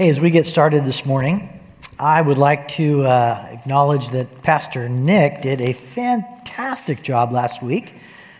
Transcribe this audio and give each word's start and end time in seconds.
Hey, 0.00 0.08
as 0.08 0.18
we 0.18 0.30
get 0.30 0.46
started 0.46 0.86
this 0.86 1.04
morning, 1.04 1.60
I 1.98 2.22
would 2.22 2.38
like 2.38 2.68
to 2.68 3.02
uh, 3.02 3.46
acknowledge 3.50 4.08
that 4.12 4.40
Pastor 4.40 4.88
Nick 4.88 5.42
did 5.42 5.60
a 5.60 5.74
fantastic 5.74 7.02
job 7.02 7.32
last 7.32 7.62
week 7.62 7.92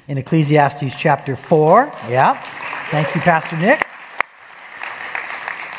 in 0.08 0.16
Ecclesiastes 0.16 0.98
chapter 0.98 1.36
4. 1.36 1.92
Yeah, 2.08 2.32
thank 2.88 3.14
you, 3.14 3.20
Pastor 3.20 3.58
Nick. 3.58 3.86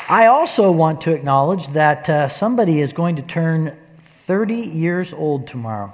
I 0.08 0.26
also 0.26 0.70
want 0.70 1.00
to 1.00 1.12
acknowledge 1.12 1.66
that 1.70 2.08
uh, 2.08 2.28
somebody 2.28 2.80
is 2.80 2.92
going 2.92 3.16
to 3.16 3.22
turn 3.22 3.76
30 4.02 4.54
years 4.54 5.12
old 5.12 5.48
tomorrow. 5.48 5.92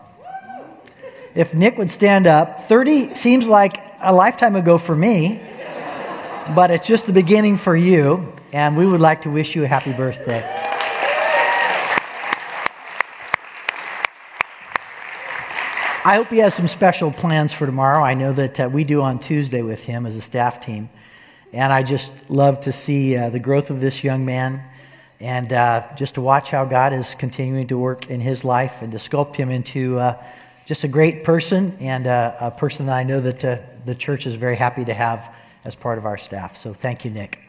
If 1.34 1.54
Nick 1.54 1.78
would 1.78 1.90
stand 1.90 2.26
up, 2.26 2.60
30 2.60 3.14
seems 3.14 3.48
like 3.48 3.82
a 4.02 4.12
lifetime 4.12 4.54
ago 4.54 4.76
for 4.76 4.94
me, 4.94 5.40
but 6.54 6.70
it's 6.70 6.86
just 6.86 7.06
the 7.06 7.14
beginning 7.14 7.56
for 7.56 7.74
you 7.74 8.34
and 8.52 8.76
we 8.76 8.86
would 8.86 9.00
like 9.00 9.22
to 9.22 9.30
wish 9.30 9.54
you 9.54 9.64
a 9.64 9.66
happy 9.66 9.92
birthday. 9.92 10.42
I 16.04 16.16
hope 16.16 16.28
he 16.28 16.38
has 16.38 16.54
some 16.54 16.68
special 16.68 17.10
plans 17.10 17.52
for 17.52 17.66
tomorrow. 17.66 18.02
I 18.02 18.14
know 18.14 18.32
that 18.32 18.60
uh, 18.60 18.70
we 18.72 18.84
do 18.84 19.02
on 19.02 19.18
Tuesday 19.18 19.60
with 19.60 19.84
him 19.84 20.06
as 20.06 20.16
a 20.16 20.22
staff 20.22 20.60
team. 20.60 20.88
And 21.52 21.72
I 21.72 21.82
just 21.82 22.30
love 22.30 22.60
to 22.60 22.72
see 22.72 23.16
uh, 23.16 23.30
the 23.30 23.40
growth 23.40 23.68
of 23.68 23.80
this 23.80 24.02
young 24.02 24.24
man 24.24 24.62
and 25.20 25.52
uh, 25.52 25.86
just 25.96 26.14
to 26.14 26.20
watch 26.20 26.50
how 26.50 26.64
God 26.64 26.92
is 26.92 27.14
continuing 27.14 27.66
to 27.68 27.76
work 27.76 28.08
in 28.08 28.20
his 28.20 28.44
life 28.44 28.80
and 28.82 28.92
to 28.92 28.98
sculpt 28.98 29.36
him 29.36 29.50
into 29.50 29.98
uh, 29.98 30.22
just 30.64 30.84
a 30.84 30.88
great 30.88 31.24
person 31.24 31.76
and 31.80 32.06
uh, 32.06 32.36
a 32.40 32.50
person 32.50 32.86
that 32.86 32.96
I 32.96 33.02
know 33.02 33.20
that 33.20 33.44
uh, 33.44 33.58
the 33.84 33.94
church 33.94 34.26
is 34.26 34.34
very 34.34 34.56
happy 34.56 34.84
to 34.84 34.94
have 34.94 35.34
as 35.64 35.74
part 35.74 35.98
of 35.98 36.06
our 36.06 36.16
staff. 36.16 36.56
So 36.56 36.72
thank 36.72 37.04
you, 37.04 37.10
Nick. 37.10 37.47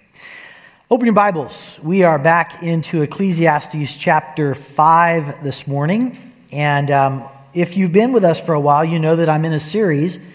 Open 0.92 1.06
your 1.06 1.14
Bibles. 1.14 1.80
We 1.84 2.02
are 2.02 2.18
back 2.18 2.64
into 2.64 3.04
Ecclesiastes 3.04 3.96
chapter 3.96 4.56
5 4.56 5.44
this 5.44 5.68
morning. 5.68 6.18
And 6.52 6.90
um, 6.90 7.24
if 7.54 7.78
you've 7.78 7.92
been 7.92 8.12
with 8.12 8.24
us 8.24 8.44
for 8.44 8.56
a 8.56 8.60
while, 8.60 8.84
you 8.84 8.98
know 8.98 9.16
that 9.16 9.30
I'm 9.30 9.46
in 9.46 9.54
a 9.54 9.60
series 9.60 10.26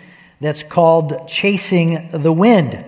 that's 0.40 0.62
called 0.62 1.26
Chasing 1.26 2.08
the 2.10 2.32
Wind. 2.32 2.84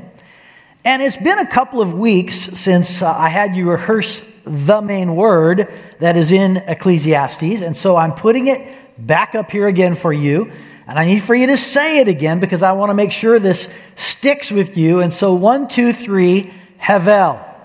And 0.84 1.02
it's 1.02 1.16
been 1.16 1.40
a 1.40 1.46
couple 1.46 1.80
of 1.80 1.92
weeks 1.92 2.36
since 2.36 3.02
uh, 3.02 3.12
I 3.12 3.30
had 3.30 3.56
you 3.56 3.68
rehearse 3.68 4.20
the 4.44 4.80
main 4.80 5.16
word 5.16 5.68
that 5.98 6.16
is 6.16 6.30
in 6.30 6.58
Ecclesiastes. 6.58 7.62
And 7.62 7.76
so 7.76 7.96
I'm 7.96 8.12
putting 8.12 8.46
it 8.46 8.60
back 8.96 9.34
up 9.34 9.50
here 9.50 9.66
again 9.66 9.96
for 9.96 10.12
you. 10.12 10.52
And 10.86 10.96
I 10.96 11.04
need 11.04 11.20
for 11.20 11.34
you 11.34 11.48
to 11.48 11.56
say 11.56 11.98
it 11.98 12.06
again 12.06 12.38
because 12.38 12.62
I 12.62 12.70
want 12.74 12.90
to 12.90 12.94
make 12.94 13.10
sure 13.10 13.40
this 13.40 13.76
sticks 13.96 14.52
with 14.52 14.78
you. 14.78 15.00
And 15.00 15.12
so, 15.12 15.34
one, 15.34 15.66
two, 15.66 15.92
three, 15.92 16.52
Hevel. 16.80 17.55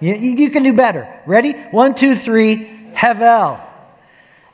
You, 0.00 0.14
you 0.14 0.50
can 0.50 0.62
do 0.62 0.72
better. 0.72 1.20
Ready? 1.26 1.52
One, 1.52 1.94
two, 1.94 2.14
three, 2.14 2.90
Hevel. 2.94 3.60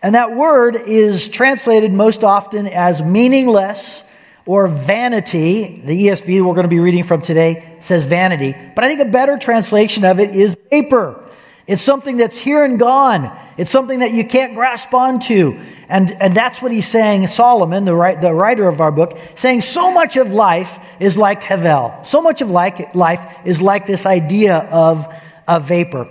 And 0.02 0.14
that 0.14 0.36
word 0.36 0.76
is 0.76 1.28
translated 1.28 1.92
most 1.92 2.22
often 2.22 2.66
as 2.66 3.02
meaningless 3.02 4.04
or 4.44 4.68
vanity. 4.68 5.82
The 5.84 6.06
ESV 6.06 6.42
we're 6.42 6.54
going 6.54 6.64
to 6.64 6.68
be 6.68 6.80
reading 6.80 7.04
from 7.04 7.22
today 7.22 7.76
says 7.80 8.04
vanity. 8.04 8.54
But 8.74 8.84
I 8.84 8.88
think 8.88 9.00
a 9.00 9.10
better 9.10 9.36
translation 9.38 10.04
of 10.04 10.20
it 10.20 10.34
is 10.34 10.56
vapor. 10.70 11.22
It's 11.66 11.82
something 11.82 12.16
that's 12.16 12.38
here 12.38 12.64
and 12.64 12.78
gone. 12.78 13.36
It's 13.56 13.70
something 13.70 14.00
that 14.00 14.12
you 14.12 14.24
can't 14.24 14.54
grasp 14.54 14.94
onto. 14.94 15.58
And, 15.88 16.12
and 16.20 16.36
that's 16.36 16.62
what 16.62 16.70
he's 16.72 16.86
saying, 16.86 17.26
Solomon, 17.28 17.84
the, 17.84 18.18
the 18.20 18.32
writer 18.32 18.68
of 18.68 18.80
our 18.80 18.92
book, 18.92 19.18
saying 19.34 19.60
so 19.60 19.92
much 19.92 20.16
of 20.16 20.32
life 20.32 20.78
is 21.00 21.16
like 21.16 21.42
Hevel. 21.42 22.04
So 22.04 22.22
much 22.22 22.42
of 22.42 22.50
like, 22.50 22.94
life 22.94 23.38
is 23.44 23.60
like 23.60 23.86
this 23.86 24.06
idea 24.06 24.58
of 24.70 25.12
a 25.46 25.60
vapor. 25.60 26.08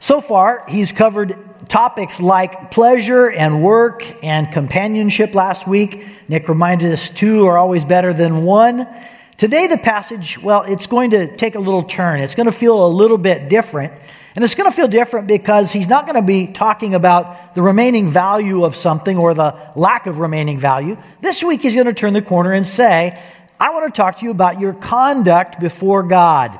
So 0.00 0.20
far, 0.20 0.64
he's 0.68 0.92
covered 0.92 1.36
topics 1.68 2.20
like 2.20 2.70
pleasure 2.70 3.30
and 3.30 3.62
work 3.62 4.04
and 4.24 4.50
companionship 4.52 5.34
last 5.34 5.66
week. 5.66 6.06
Nick 6.28 6.48
reminded 6.48 6.92
us 6.92 7.10
two 7.10 7.46
are 7.46 7.58
always 7.58 7.84
better 7.84 8.12
than 8.12 8.44
one. 8.44 8.86
Today, 9.36 9.66
the 9.66 9.78
passage, 9.78 10.42
well, 10.42 10.62
it's 10.62 10.86
going 10.86 11.10
to 11.10 11.36
take 11.36 11.54
a 11.54 11.60
little 11.60 11.82
turn. 11.82 12.20
It's 12.20 12.34
going 12.34 12.46
to 12.46 12.52
feel 12.52 12.86
a 12.86 12.88
little 12.88 13.18
bit 13.18 13.48
different. 13.48 13.92
And 14.34 14.44
it's 14.44 14.54
going 14.54 14.70
to 14.70 14.76
feel 14.76 14.88
different 14.88 15.26
because 15.26 15.72
he's 15.72 15.88
not 15.88 16.06
going 16.06 16.14
to 16.14 16.26
be 16.26 16.46
talking 16.46 16.94
about 16.94 17.54
the 17.54 17.62
remaining 17.62 18.08
value 18.08 18.64
of 18.64 18.76
something 18.76 19.16
or 19.16 19.34
the 19.34 19.56
lack 19.74 20.06
of 20.06 20.20
remaining 20.20 20.58
value. 20.58 20.96
This 21.20 21.42
week, 21.42 21.62
he's 21.62 21.74
going 21.74 21.86
to 21.86 21.92
turn 21.92 22.12
the 22.12 22.22
corner 22.22 22.52
and 22.52 22.64
say, 22.64 23.20
I 23.58 23.70
want 23.70 23.92
to 23.92 23.96
talk 23.96 24.18
to 24.18 24.24
you 24.24 24.30
about 24.30 24.60
your 24.60 24.74
conduct 24.74 25.58
before 25.58 26.04
God. 26.04 26.58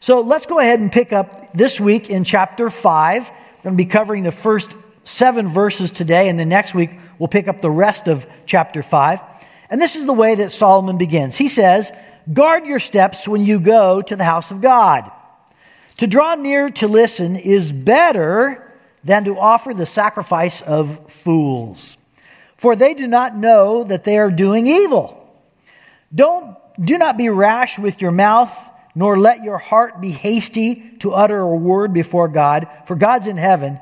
So 0.00 0.20
let's 0.20 0.46
go 0.46 0.60
ahead 0.60 0.78
and 0.78 0.92
pick 0.92 1.12
up 1.12 1.52
this 1.52 1.80
week 1.80 2.08
in 2.08 2.22
chapter 2.22 2.70
5. 2.70 3.30
We're 3.30 3.62
going 3.64 3.76
to 3.76 3.84
be 3.84 3.90
covering 3.90 4.22
the 4.22 4.30
first 4.30 4.76
seven 5.02 5.48
verses 5.48 5.90
today, 5.90 6.28
and 6.28 6.38
the 6.38 6.44
next 6.44 6.72
week 6.72 6.90
we'll 7.18 7.28
pick 7.28 7.48
up 7.48 7.60
the 7.60 7.70
rest 7.70 8.06
of 8.06 8.24
chapter 8.46 8.82
5. 8.82 9.20
And 9.70 9.80
this 9.80 9.96
is 9.96 10.06
the 10.06 10.12
way 10.12 10.36
that 10.36 10.52
Solomon 10.52 10.98
begins. 10.98 11.36
He 11.36 11.48
says, 11.48 11.90
Guard 12.32 12.64
your 12.64 12.78
steps 12.78 13.26
when 13.26 13.44
you 13.44 13.58
go 13.58 14.00
to 14.02 14.14
the 14.14 14.24
house 14.24 14.52
of 14.52 14.60
God. 14.60 15.10
To 15.96 16.06
draw 16.06 16.36
near 16.36 16.70
to 16.70 16.86
listen 16.86 17.34
is 17.34 17.72
better 17.72 18.72
than 19.02 19.24
to 19.24 19.36
offer 19.36 19.74
the 19.74 19.86
sacrifice 19.86 20.60
of 20.60 21.10
fools, 21.10 21.96
for 22.56 22.76
they 22.76 22.94
do 22.94 23.08
not 23.08 23.34
know 23.34 23.82
that 23.82 24.04
they 24.04 24.18
are 24.18 24.30
doing 24.30 24.68
evil. 24.68 25.14
Don't, 26.14 26.56
do 26.78 26.98
not 26.98 27.18
be 27.18 27.30
rash 27.30 27.80
with 27.80 28.00
your 28.00 28.12
mouth 28.12 28.70
nor 28.98 29.16
let 29.16 29.44
your 29.44 29.58
heart 29.58 30.00
be 30.00 30.10
hasty 30.10 30.74
to 30.98 31.12
utter 31.12 31.38
a 31.38 31.54
word 31.54 31.94
before 31.94 32.26
God, 32.26 32.66
for 32.84 32.96
God's 32.96 33.28
in 33.28 33.36
heaven 33.36 33.78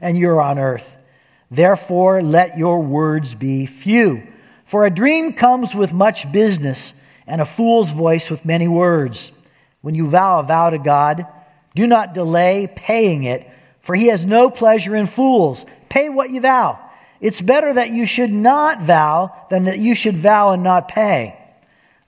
and 0.00 0.16
you're 0.16 0.40
on 0.40 0.60
earth. 0.60 1.02
Therefore, 1.50 2.22
let 2.22 2.56
your 2.56 2.80
words 2.80 3.34
be 3.34 3.66
few. 3.66 4.22
For 4.64 4.84
a 4.84 4.90
dream 4.90 5.32
comes 5.32 5.74
with 5.74 5.92
much 5.92 6.30
business, 6.30 7.02
and 7.26 7.40
a 7.40 7.44
fool's 7.44 7.90
voice 7.90 8.30
with 8.30 8.44
many 8.44 8.68
words. 8.68 9.32
When 9.80 9.96
you 9.96 10.06
vow 10.06 10.38
a 10.38 10.44
vow 10.44 10.70
to 10.70 10.78
God, 10.78 11.26
do 11.74 11.88
not 11.88 12.14
delay 12.14 12.68
paying 12.76 13.24
it, 13.24 13.50
for 13.80 13.96
he 13.96 14.06
has 14.06 14.24
no 14.24 14.50
pleasure 14.50 14.94
in 14.94 15.06
fools. 15.06 15.66
Pay 15.88 16.10
what 16.10 16.30
you 16.30 16.42
vow. 16.42 16.78
It's 17.20 17.40
better 17.40 17.72
that 17.72 17.90
you 17.90 18.06
should 18.06 18.30
not 18.30 18.82
vow 18.82 19.34
than 19.50 19.64
that 19.64 19.80
you 19.80 19.96
should 19.96 20.16
vow 20.16 20.52
and 20.52 20.62
not 20.62 20.86
pay. 20.86 21.39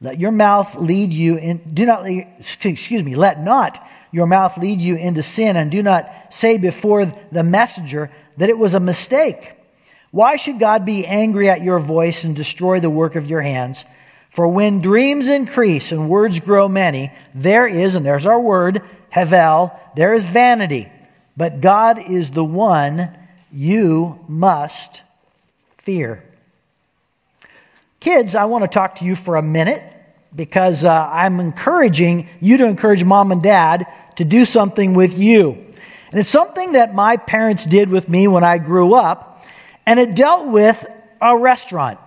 Let 0.02 0.18
your 0.18 0.32
mouth 0.32 0.74
lead 0.74 1.12
you 1.12 1.36
in, 1.36 1.58
do 1.72 1.86
not, 1.86 2.04
excuse 2.06 3.02
me, 3.04 3.14
let 3.14 3.40
not 3.40 3.86
your 4.10 4.26
mouth 4.26 4.58
lead 4.58 4.80
you 4.80 4.96
into 4.96 5.22
sin, 5.22 5.56
and 5.56 5.70
do 5.70 5.82
not 5.82 6.34
say 6.34 6.58
before 6.58 7.06
the 7.06 7.44
messenger 7.44 8.10
that 8.36 8.50
it 8.50 8.58
was 8.58 8.74
a 8.74 8.80
mistake. 8.80 9.54
Why 10.10 10.36
should 10.36 10.58
God 10.58 10.84
be 10.84 11.06
angry 11.06 11.48
at 11.48 11.62
your 11.62 11.78
voice 11.78 12.24
and 12.24 12.34
destroy 12.34 12.80
the 12.80 12.90
work 12.90 13.14
of 13.14 13.26
your 13.26 13.42
hands? 13.42 13.84
For 14.28 14.48
when 14.48 14.80
dreams 14.80 15.28
increase 15.28 15.92
and 15.92 16.10
words 16.10 16.40
grow 16.40 16.69
many, 16.69 17.12
there 17.32 17.66
is, 17.66 17.94
and 17.94 18.04
there's 18.04 18.26
our 18.26 18.40
word, 18.40 18.82
Hevel, 19.14 19.78
there 19.94 20.14
is 20.14 20.24
vanity. 20.24 20.90
But 21.37 21.60
God 21.60 22.10
is 22.10 22.32
the 22.32 22.44
one 22.44 23.16
you 23.52 24.19
must 24.26 25.02
fear. 25.75 26.25
Kids, 28.02 28.34
I 28.34 28.46
want 28.46 28.64
to 28.64 28.69
talk 28.69 28.96
to 28.96 29.04
you 29.04 29.14
for 29.14 29.37
a 29.37 29.43
minute 29.43 29.81
because 30.34 30.82
uh, 30.82 31.08
I'm 31.12 31.38
encouraging 31.38 32.28
you 32.40 32.56
to 32.56 32.66
encourage 32.66 33.04
mom 33.04 33.31
and 33.31 33.40
dad 33.40 33.87
to 34.16 34.25
do 34.25 34.44
something 34.44 34.94
with 34.94 35.16
you. 35.16 35.52
And 36.10 36.19
it's 36.19 36.28
something 36.28 36.72
that 36.72 36.96
my 36.96 37.16
parents 37.16 37.64
did 37.64 37.90
with 37.90 38.08
me 38.08 38.26
when 38.26 38.43
I 38.43 38.58
grew 38.58 38.94
up, 38.94 39.46
and 39.87 40.00
it 40.00 40.16
dealt 40.16 40.50
with 40.50 40.84
a 41.20 41.37
restaurant. 41.37 42.00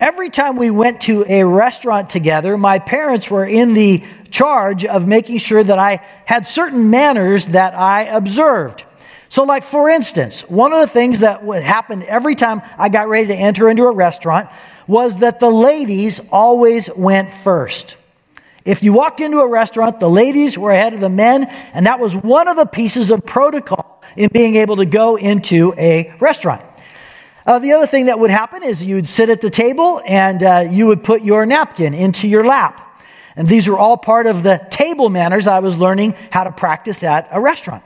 Every 0.00 0.30
time 0.30 0.56
we 0.56 0.70
went 0.70 1.02
to 1.02 1.26
a 1.28 1.44
restaurant 1.44 2.08
together, 2.08 2.56
my 2.56 2.78
parents 2.78 3.30
were 3.30 3.44
in 3.44 3.74
the 3.74 4.02
charge 4.30 4.86
of 4.86 5.06
making 5.06 5.36
sure 5.40 5.62
that 5.62 5.78
I 5.78 5.96
had 6.24 6.46
certain 6.46 6.88
manners 6.88 7.48
that 7.48 7.74
I 7.74 8.04
observed. 8.04 8.86
So, 9.28 9.42
like 9.42 9.64
for 9.64 9.90
instance, 9.90 10.48
one 10.48 10.72
of 10.72 10.80
the 10.80 10.86
things 10.86 11.20
that 11.20 11.44
would 11.44 11.62
happen 11.62 12.02
every 12.04 12.34
time 12.34 12.62
I 12.78 12.88
got 12.88 13.08
ready 13.08 13.26
to 13.26 13.34
enter 13.34 13.68
into 13.68 13.82
a 13.82 13.92
restaurant 13.92 14.48
was 14.86 15.18
that 15.18 15.40
the 15.40 15.50
ladies 15.50 16.20
always 16.30 16.88
went 16.94 17.30
first. 17.30 17.96
If 18.64 18.82
you 18.82 18.92
walked 18.92 19.20
into 19.20 19.38
a 19.38 19.48
restaurant, 19.48 20.00
the 20.00 20.08
ladies 20.08 20.56
were 20.56 20.72
ahead 20.72 20.94
of 20.94 21.00
the 21.00 21.10
men, 21.10 21.44
and 21.74 21.86
that 21.86 22.00
was 22.00 22.16
one 22.16 22.48
of 22.48 22.56
the 22.56 22.64
pieces 22.64 23.10
of 23.10 23.26
protocol 23.26 24.02
in 24.16 24.30
being 24.32 24.56
able 24.56 24.76
to 24.76 24.86
go 24.86 25.16
into 25.16 25.74
a 25.76 26.14
restaurant. 26.18 26.64
Uh, 27.46 27.58
the 27.58 27.72
other 27.74 27.86
thing 27.86 28.06
that 28.06 28.18
would 28.18 28.30
happen 28.30 28.62
is 28.62 28.82
you 28.82 28.94
would 28.94 29.06
sit 29.06 29.28
at 29.28 29.42
the 29.42 29.50
table 29.50 30.00
and 30.06 30.42
uh, 30.42 30.64
you 30.70 30.86
would 30.86 31.04
put 31.04 31.22
your 31.22 31.44
napkin 31.44 31.92
into 31.92 32.26
your 32.26 32.44
lap. 32.44 32.80
And 33.36 33.46
these 33.46 33.68
were 33.68 33.78
all 33.78 33.98
part 33.98 34.26
of 34.26 34.42
the 34.42 34.66
table 34.70 35.10
manners 35.10 35.46
I 35.46 35.58
was 35.58 35.76
learning 35.76 36.14
how 36.30 36.44
to 36.44 36.52
practice 36.52 37.02
at 37.02 37.28
a 37.30 37.40
restaurant. 37.40 37.82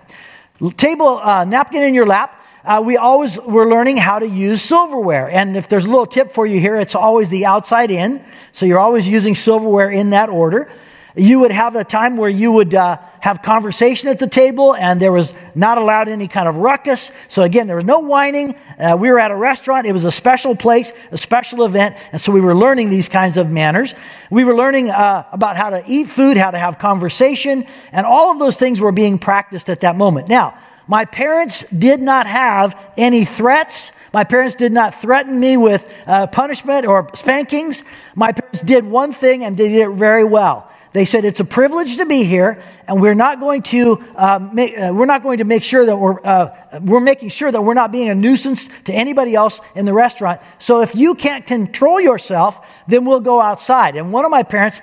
Table 0.76 1.18
uh, 1.18 1.44
napkin 1.44 1.82
in 1.82 1.94
your 1.94 2.06
lap 2.06 2.37
uh, 2.68 2.82
we 2.82 2.98
always 2.98 3.40
were 3.40 3.66
learning 3.66 3.96
how 3.96 4.18
to 4.18 4.28
use 4.28 4.60
silverware. 4.60 5.30
And 5.30 5.56
if 5.56 5.68
there's 5.68 5.86
a 5.86 5.88
little 5.88 6.04
tip 6.04 6.32
for 6.32 6.44
you 6.46 6.60
here, 6.60 6.76
it's 6.76 6.94
always 6.94 7.30
the 7.30 7.46
outside 7.46 7.90
in. 7.90 8.22
So 8.52 8.66
you're 8.66 8.78
always 8.78 9.08
using 9.08 9.34
silverware 9.34 9.90
in 9.90 10.10
that 10.10 10.28
order. 10.28 10.70
You 11.16 11.40
would 11.40 11.50
have 11.50 11.74
a 11.76 11.82
time 11.82 12.18
where 12.18 12.28
you 12.28 12.52
would 12.52 12.74
uh, 12.74 12.98
have 13.20 13.40
conversation 13.40 14.10
at 14.10 14.18
the 14.18 14.26
table, 14.26 14.74
and 14.74 15.00
there 15.00 15.12
was 15.12 15.32
not 15.54 15.78
allowed 15.78 16.08
any 16.08 16.28
kind 16.28 16.46
of 16.46 16.56
ruckus. 16.56 17.10
So, 17.28 17.42
again, 17.42 17.66
there 17.68 17.76
was 17.76 17.86
no 17.86 18.00
whining. 18.00 18.54
Uh, 18.78 18.96
we 19.00 19.10
were 19.10 19.18
at 19.18 19.30
a 19.30 19.36
restaurant. 19.36 19.86
It 19.86 19.92
was 19.92 20.04
a 20.04 20.12
special 20.12 20.54
place, 20.54 20.92
a 21.10 21.16
special 21.16 21.64
event. 21.64 21.96
And 22.12 22.20
so 22.20 22.32
we 22.32 22.40
were 22.42 22.54
learning 22.54 22.90
these 22.90 23.08
kinds 23.08 23.38
of 23.38 23.50
manners. 23.50 23.94
We 24.30 24.44
were 24.44 24.54
learning 24.54 24.90
uh, 24.90 25.24
about 25.32 25.56
how 25.56 25.70
to 25.70 25.82
eat 25.86 26.08
food, 26.08 26.36
how 26.36 26.50
to 26.50 26.58
have 26.58 26.78
conversation, 26.78 27.66
and 27.92 28.06
all 28.06 28.30
of 28.30 28.38
those 28.38 28.58
things 28.58 28.78
were 28.78 28.92
being 28.92 29.18
practiced 29.18 29.70
at 29.70 29.80
that 29.80 29.96
moment. 29.96 30.28
Now, 30.28 30.58
my 30.88 31.04
parents 31.04 31.68
did 31.70 32.00
not 32.00 32.26
have 32.26 32.78
any 32.96 33.24
threats 33.24 33.92
my 34.12 34.24
parents 34.24 34.54
did 34.54 34.72
not 34.72 34.94
threaten 34.94 35.38
me 35.38 35.56
with 35.56 35.92
uh, 36.06 36.26
punishment 36.26 36.86
or 36.86 37.08
spankings. 37.14 37.82
My 38.14 38.32
parents 38.32 38.60
did 38.60 38.84
one 38.84 39.12
thing 39.12 39.44
and 39.44 39.56
they 39.56 39.68
did 39.68 39.90
it 39.90 39.90
very 39.90 40.24
well. 40.24 40.70
They 40.92 41.04
said 41.04 41.26
it's 41.26 41.40
a 41.40 41.44
privilege 41.44 41.98
to 41.98 42.06
be 42.06 42.24
here, 42.24 42.62
and 42.88 43.00
we're 43.00 43.14
not 43.14 43.40
going 43.40 43.60
to 43.64 44.02
uh, 44.16 44.48
make, 44.52 44.76
uh, 44.76 44.90
we're 44.94 45.04
not 45.04 45.22
going 45.22 45.38
to 45.38 45.44
make 45.44 45.62
sure 45.62 45.84
that 45.84 45.94
we're 45.94 46.18
uh, 46.24 46.80
we're 46.80 46.98
making 46.98 47.28
sure 47.28 47.52
that 47.52 47.60
we're 47.60 47.74
not 47.74 47.92
being 47.92 48.08
a 48.08 48.14
nuisance 48.14 48.68
to 48.84 48.94
anybody 48.94 49.34
else 49.34 49.60
in 49.74 49.84
the 49.84 49.92
restaurant. 49.92 50.40
So 50.58 50.80
if 50.80 50.94
you 50.96 51.14
can't 51.14 51.46
control 51.46 52.00
yourself, 52.00 52.66
then 52.88 53.04
we'll 53.04 53.20
go 53.20 53.38
outside. 53.38 53.96
And 53.96 54.14
one 54.14 54.24
of 54.24 54.30
my 54.30 54.42
parents, 54.42 54.80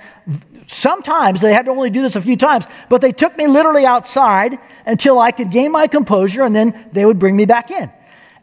sometimes 0.66 1.40
they 1.40 1.52
had 1.52 1.66
to 1.66 1.70
only 1.70 1.90
do 1.90 2.02
this 2.02 2.16
a 2.16 2.22
few 2.22 2.36
times, 2.36 2.66
but 2.88 3.00
they 3.00 3.12
took 3.12 3.36
me 3.36 3.46
literally 3.46 3.86
outside 3.86 4.58
until 4.84 5.18
I 5.18 5.30
could 5.30 5.50
gain 5.50 5.72
my 5.72 5.86
composure, 5.86 6.42
and 6.42 6.54
then 6.54 6.88
they 6.92 7.04
would 7.04 7.18
bring 7.18 7.36
me 7.36 7.46
back 7.46 7.70
in. 7.70 7.90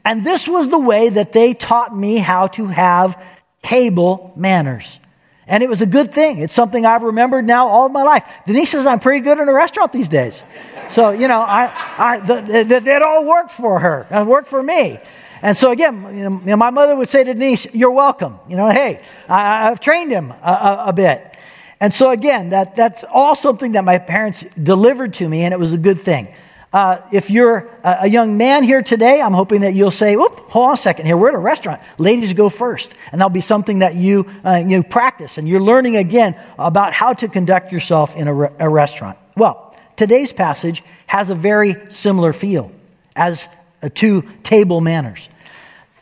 And 0.05 0.25
this 0.25 0.47
was 0.47 0.69
the 0.69 0.79
way 0.79 1.09
that 1.09 1.31
they 1.31 1.53
taught 1.53 1.95
me 1.95 2.17
how 2.17 2.47
to 2.47 2.67
have 2.67 3.21
table 3.61 4.33
manners. 4.35 4.99
And 5.47 5.61
it 5.61 5.69
was 5.69 5.81
a 5.81 5.85
good 5.85 6.13
thing. 6.13 6.39
It's 6.39 6.53
something 6.53 6.85
I've 6.85 7.03
remembered 7.03 7.45
now 7.45 7.67
all 7.67 7.85
of 7.85 7.91
my 7.91 8.03
life. 8.03 8.41
Denise 8.45 8.71
says 8.71 8.85
I'm 8.85 8.99
pretty 8.99 9.21
good 9.21 9.39
in 9.39 9.49
a 9.49 9.53
restaurant 9.53 9.91
these 9.91 10.07
days. 10.07 10.43
So, 10.89 11.11
you 11.11 11.27
know, 11.27 11.41
I, 11.41 11.71
I, 11.97 12.19
the, 12.19 12.63
the, 12.63 12.75
it 12.91 13.01
all 13.01 13.25
worked 13.25 13.51
for 13.51 13.79
her. 13.79 14.07
It 14.09 14.25
worked 14.25 14.47
for 14.47 14.63
me. 14.63 14.99
And 15.41 15.57
so 15.57 15.71
again, 15.71 16.15
you 16.15 16.29
know, 16.29 16.55
my 16.55 16.69
mother 16.69 16.95
would 16.95 17.09
say 17.09 17.23
to 17.23 17.33
Denise, 17.33 17.73
you're 17.75 17.91
welcome. 17.91 18.39
You 18.47 18.55
know, 18.55 18.69
hey, 18.69 19.01
I, 19.27 19.65
have 19.65 19.81
trained 19.81 20.11
him 20.11 20.31
a, 20.31 20.51
a, 20.51 20.83
a 20.87 20.93
bit. 20.93 21.32
And 21.79 21.93
so 21.93 22.11
again, 22.11 22.49
that, 22.51 22.75
that's 22.75 23.03
all 23.03 23.35
something 23.35 23.73
that 23.73 23.83
my 23.83 23.97
parents 23.97 24.43
delivered 24.43 25.13
to 25.15 25.27
me, 25.27 25.43
and 25.43 25.53
it 25.53 25.59
was 25.59 25.73
a 25.73 25.77
good 25.77 25.99
thing. 25.99 26.33
Uh, 26.73 26.99
if 27.11 27.29
you're 27.29 27.69
a, 27.83 28.09
young 28.09 28.35
man 28.35 28.63
here 28.63 28.81
today, 28.81 29.21
I'm 29.21 29.33
hoping 29.33 29.61
that 29.61 29.75
you'll 29.75 29.91
say, 29.91 30.15
Oop, 30.15 30.39
hold 30.49 30.69
on 30.69 30.73
a 30.73 30.77
second 30.77 31.05
here. 31.05 31.15
We're 31.15 31.29
at 31.29 31.35
a 31.35 31.37
restaurant. 31.37 31.79
Ladies 31.99 32.33
go 32.33 32.49
first. 32.49 32.95
And 33.11 33.21
that'll 33.21 33.29
be 33.29 33.41
something 33.41 33.79
that 33.79 33.93
you, 33.93 34.25
uh, 34.43 34.63
you 34.67 34.81
practice. 34.81 35.37
And 35.37 35.47
you're 35.47 35.61
learning 35.61 35.97
again 35.97 36.35
about 36.57 36.93
how 36.93 37.13
to 37.13 37.27
conduct 37.27 37.71
yourself 37.71 38.15
in 38.15 38.27
a, 38.27 38.33
re- 38.33 38.49
a 38.57 38.67
restaurant. 38.67 39.19
Well, 39.37 39.75
today's 39.95 40.33
passage 40.33 40.83
has 41.05 41.29
a 41.29 41.35
very 41.35 41.75
similar 41.89 42.33
feel 42.33 42.71
as 43.15 43.47
uh, 43.83 43.89
to 43.95 44.23
table 44.41 44.81
manners. 44.81 45.29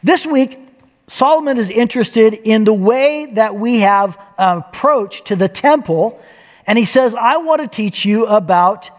This 0.03 0.25
week, 0.25 0.57
Solomon 1.11 1.57
is 1.57 1.69
interested 1.69 2.33
in 2.33 2.63
the 2.63 2.73
way 2.73 3.25
that 3.33 3.53
we 3.53 3.79
have 3.79 4.17
approach 4.37 5.25
to 5.25 5.35
the 5.35 5.49
temple. 5.49 6.23
And 6.65 6.77
he 6.77 6.85
says, 6.85 7.13
I 7.13 7.35
want 7.35 7.61
to 7.61 7.67
teach 7.67 8.05
you 8.05 8.27
about 8.27 8.89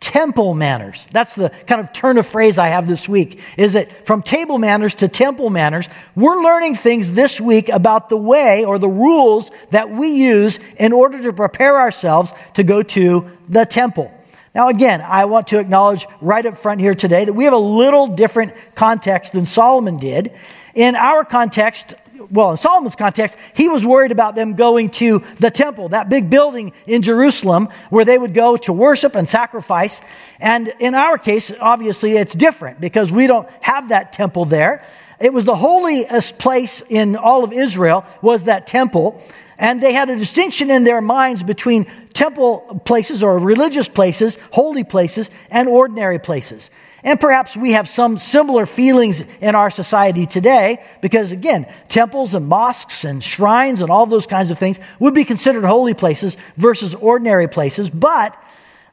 temple 0.00 0.54
manners. 0.54 1.06
That's 1.12 1.34
the 1.34 1.50
kind 1.66 1.82
of 1.82 1.92
turn 1.92 2.16
of 2.16 2.26
phrase 2.26 2.58
I 2.58 2.68
have 2.68 2.86
this 2.86 3.06
week. 3.06 3.42
Is 3.58 3.74
that 3.74 4.06
from 4.06 4.22
table 4.22 4.56
manners 4.56 4.94
to 4.96 5.08
temple 5.08 5.50
manners? 5.50 5.90
We're 6.16 6.42
learning 6.42 6.76
things 6.76 7.12
this 7.12 7.38
week 7.38 7.68
about 7.68 8.08
the 8.08 8.16
way 8.16 8.64
or 8.64 8.78
the 8.78 8.88
rules 8.88 9.50
that 9.70 9.90
we 9.90 10.08
use 10.08 10.60
in 10.78 10.94
order 10.94 11.20
to 11.20 11.34
prepare 11.34 11.78
ourselves 11.78 12.32
to 12.54 12.62
go 12.62 12.82
to 12.82 13.30
the 13.46 13.66
temple. 13.66 14.10
Now, 14.54 14.70
again, 14.70 15.02
I 15.02 15.26
want 15.26 15.48
to 15.48 15.60
acknowledge 15.60 16.06
right 16.22 16.46
up 16.46 16.56
front 16.56 16.80
here 16.80 16.94
today 16.94 17.26
that 17.26 17.34
we 17.34 17.44
have 17.44 17.52
a 17.52 17.58
little 17.58 18.06
different 18.06 18.54
context 18.74 19.34
than 19.34 19.44
Solomon 19.44 19.98
did. 19.98 20.32
In 20.78 20.94
our 20.94 21.24
context, 21.24 21.94
well, 22.30 22.52
in 22.52 22.56
Solomon's 22.56 22.94
context, 22.94 23.36
he 23.52 23.66
was 23.68 23.84
worried 23.84 24.12
about 24.12 24.36
them 24.36 24.54
going 24.54 24.90
to 24.90 25.24
the 25.40 25.50
temple, 25.50 25.88
that 25.88 26.08
big 26.08 26.30
building 26.30 26.72
in 26.86 27.02
Jerusalem 27.02 27.68
where 27.90 28.04
they 28.04 28.16
would 28.16 28.32
go 28.32 28.56
to 28.58 28.72
worship 28.72 29.16
and 29.16 29.28
sacrifice. 29.28 30.00
And 30.38 30.72
in 30.78 30.94
our 30.94 31.18
case, 31.18 31.52
obviously, 31.60 32.16
it's 32.16 32.32
different 32.32 32.80
because 32.80 33.10
we 33.10 33.26
don't 33.26 33.48
have 33.60 33.88
that 33.88 34.12
temple 34.12 34.44
there. 34.44 34.86
It 35.18 35.32
was 35.32 35.44
the 35.44 35.56
holiest 35.56 36.38
place 36.38 36.80
in 36.88 37.16
all 37.16 37.42
of 37.42 37.52
Israel 37.52 38.06
was 38.22 38.44
that 38.44 38.68
temple. 38.68 39.20
And 39.58 39.82
they 39.82 39.92
had 39.92 40.10
a 40.10 40.16
distinction 40.16 40.70
in 40.70 40.84
their 40.84 41.00
minds 41.00 41.42
between 41.42 41.86
temple 42.12 42.80
places 42.84 43.24
or 43.24 43.36
religious 43.40 43.88
places, 43.88 44.38
holy 44.52 44.84
places, 44.84 45.32
and 45.50 45.68
ordinary 45.68 46.20
places. 46.20 46.70
And 47.08 47.18
perhaps 47.18 47.56
we 47.56 47.72
have 47.72 47.88
some 47.88 48.18
similar 48.18 48.66
feelings 48.66 49.22
in 49.40 49.54
our 49.54 49.70
society 49.70 50.26
today 50.26 50.84
because, 51.00 51.32
again, 51.32 51.66
temples 51.88 52.34
and 52.34 52.46
mosques 52.46 53.04
and 53.04 53.24
shrines 53.24 53.80
and 53.80 53.90
all 53.90 54.04
those 54.04 54.26
kinds 54.26 54.50
of 54.50 54.58
things 54.58 54.78
would 54.98 55.14
be 55.14 55.24
considered 55.24 55.64
holy 55.64 55.94
places 55.94 56.36
versus 56.58 56.92
ordinary 56.92 57.48
places. 57.48 57.88
But 57.88 58.38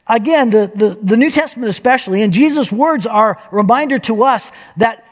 again, 0.08 0.50
the, 0.50 0.72
the, 0.74 0.98
the 1.04 1.18
New 1.18 1.30
Testament 1.30 1.70
especially, 1.70 2.22
and 2.22 2.32
Jesus' 2.32 2.72
words 2.72 3.06
are 3.06 3.32
a 3.32 3.54
reminder 3.54 3.98
to 3.98 4.24
us 4.24 4.50
that 4.78 5.06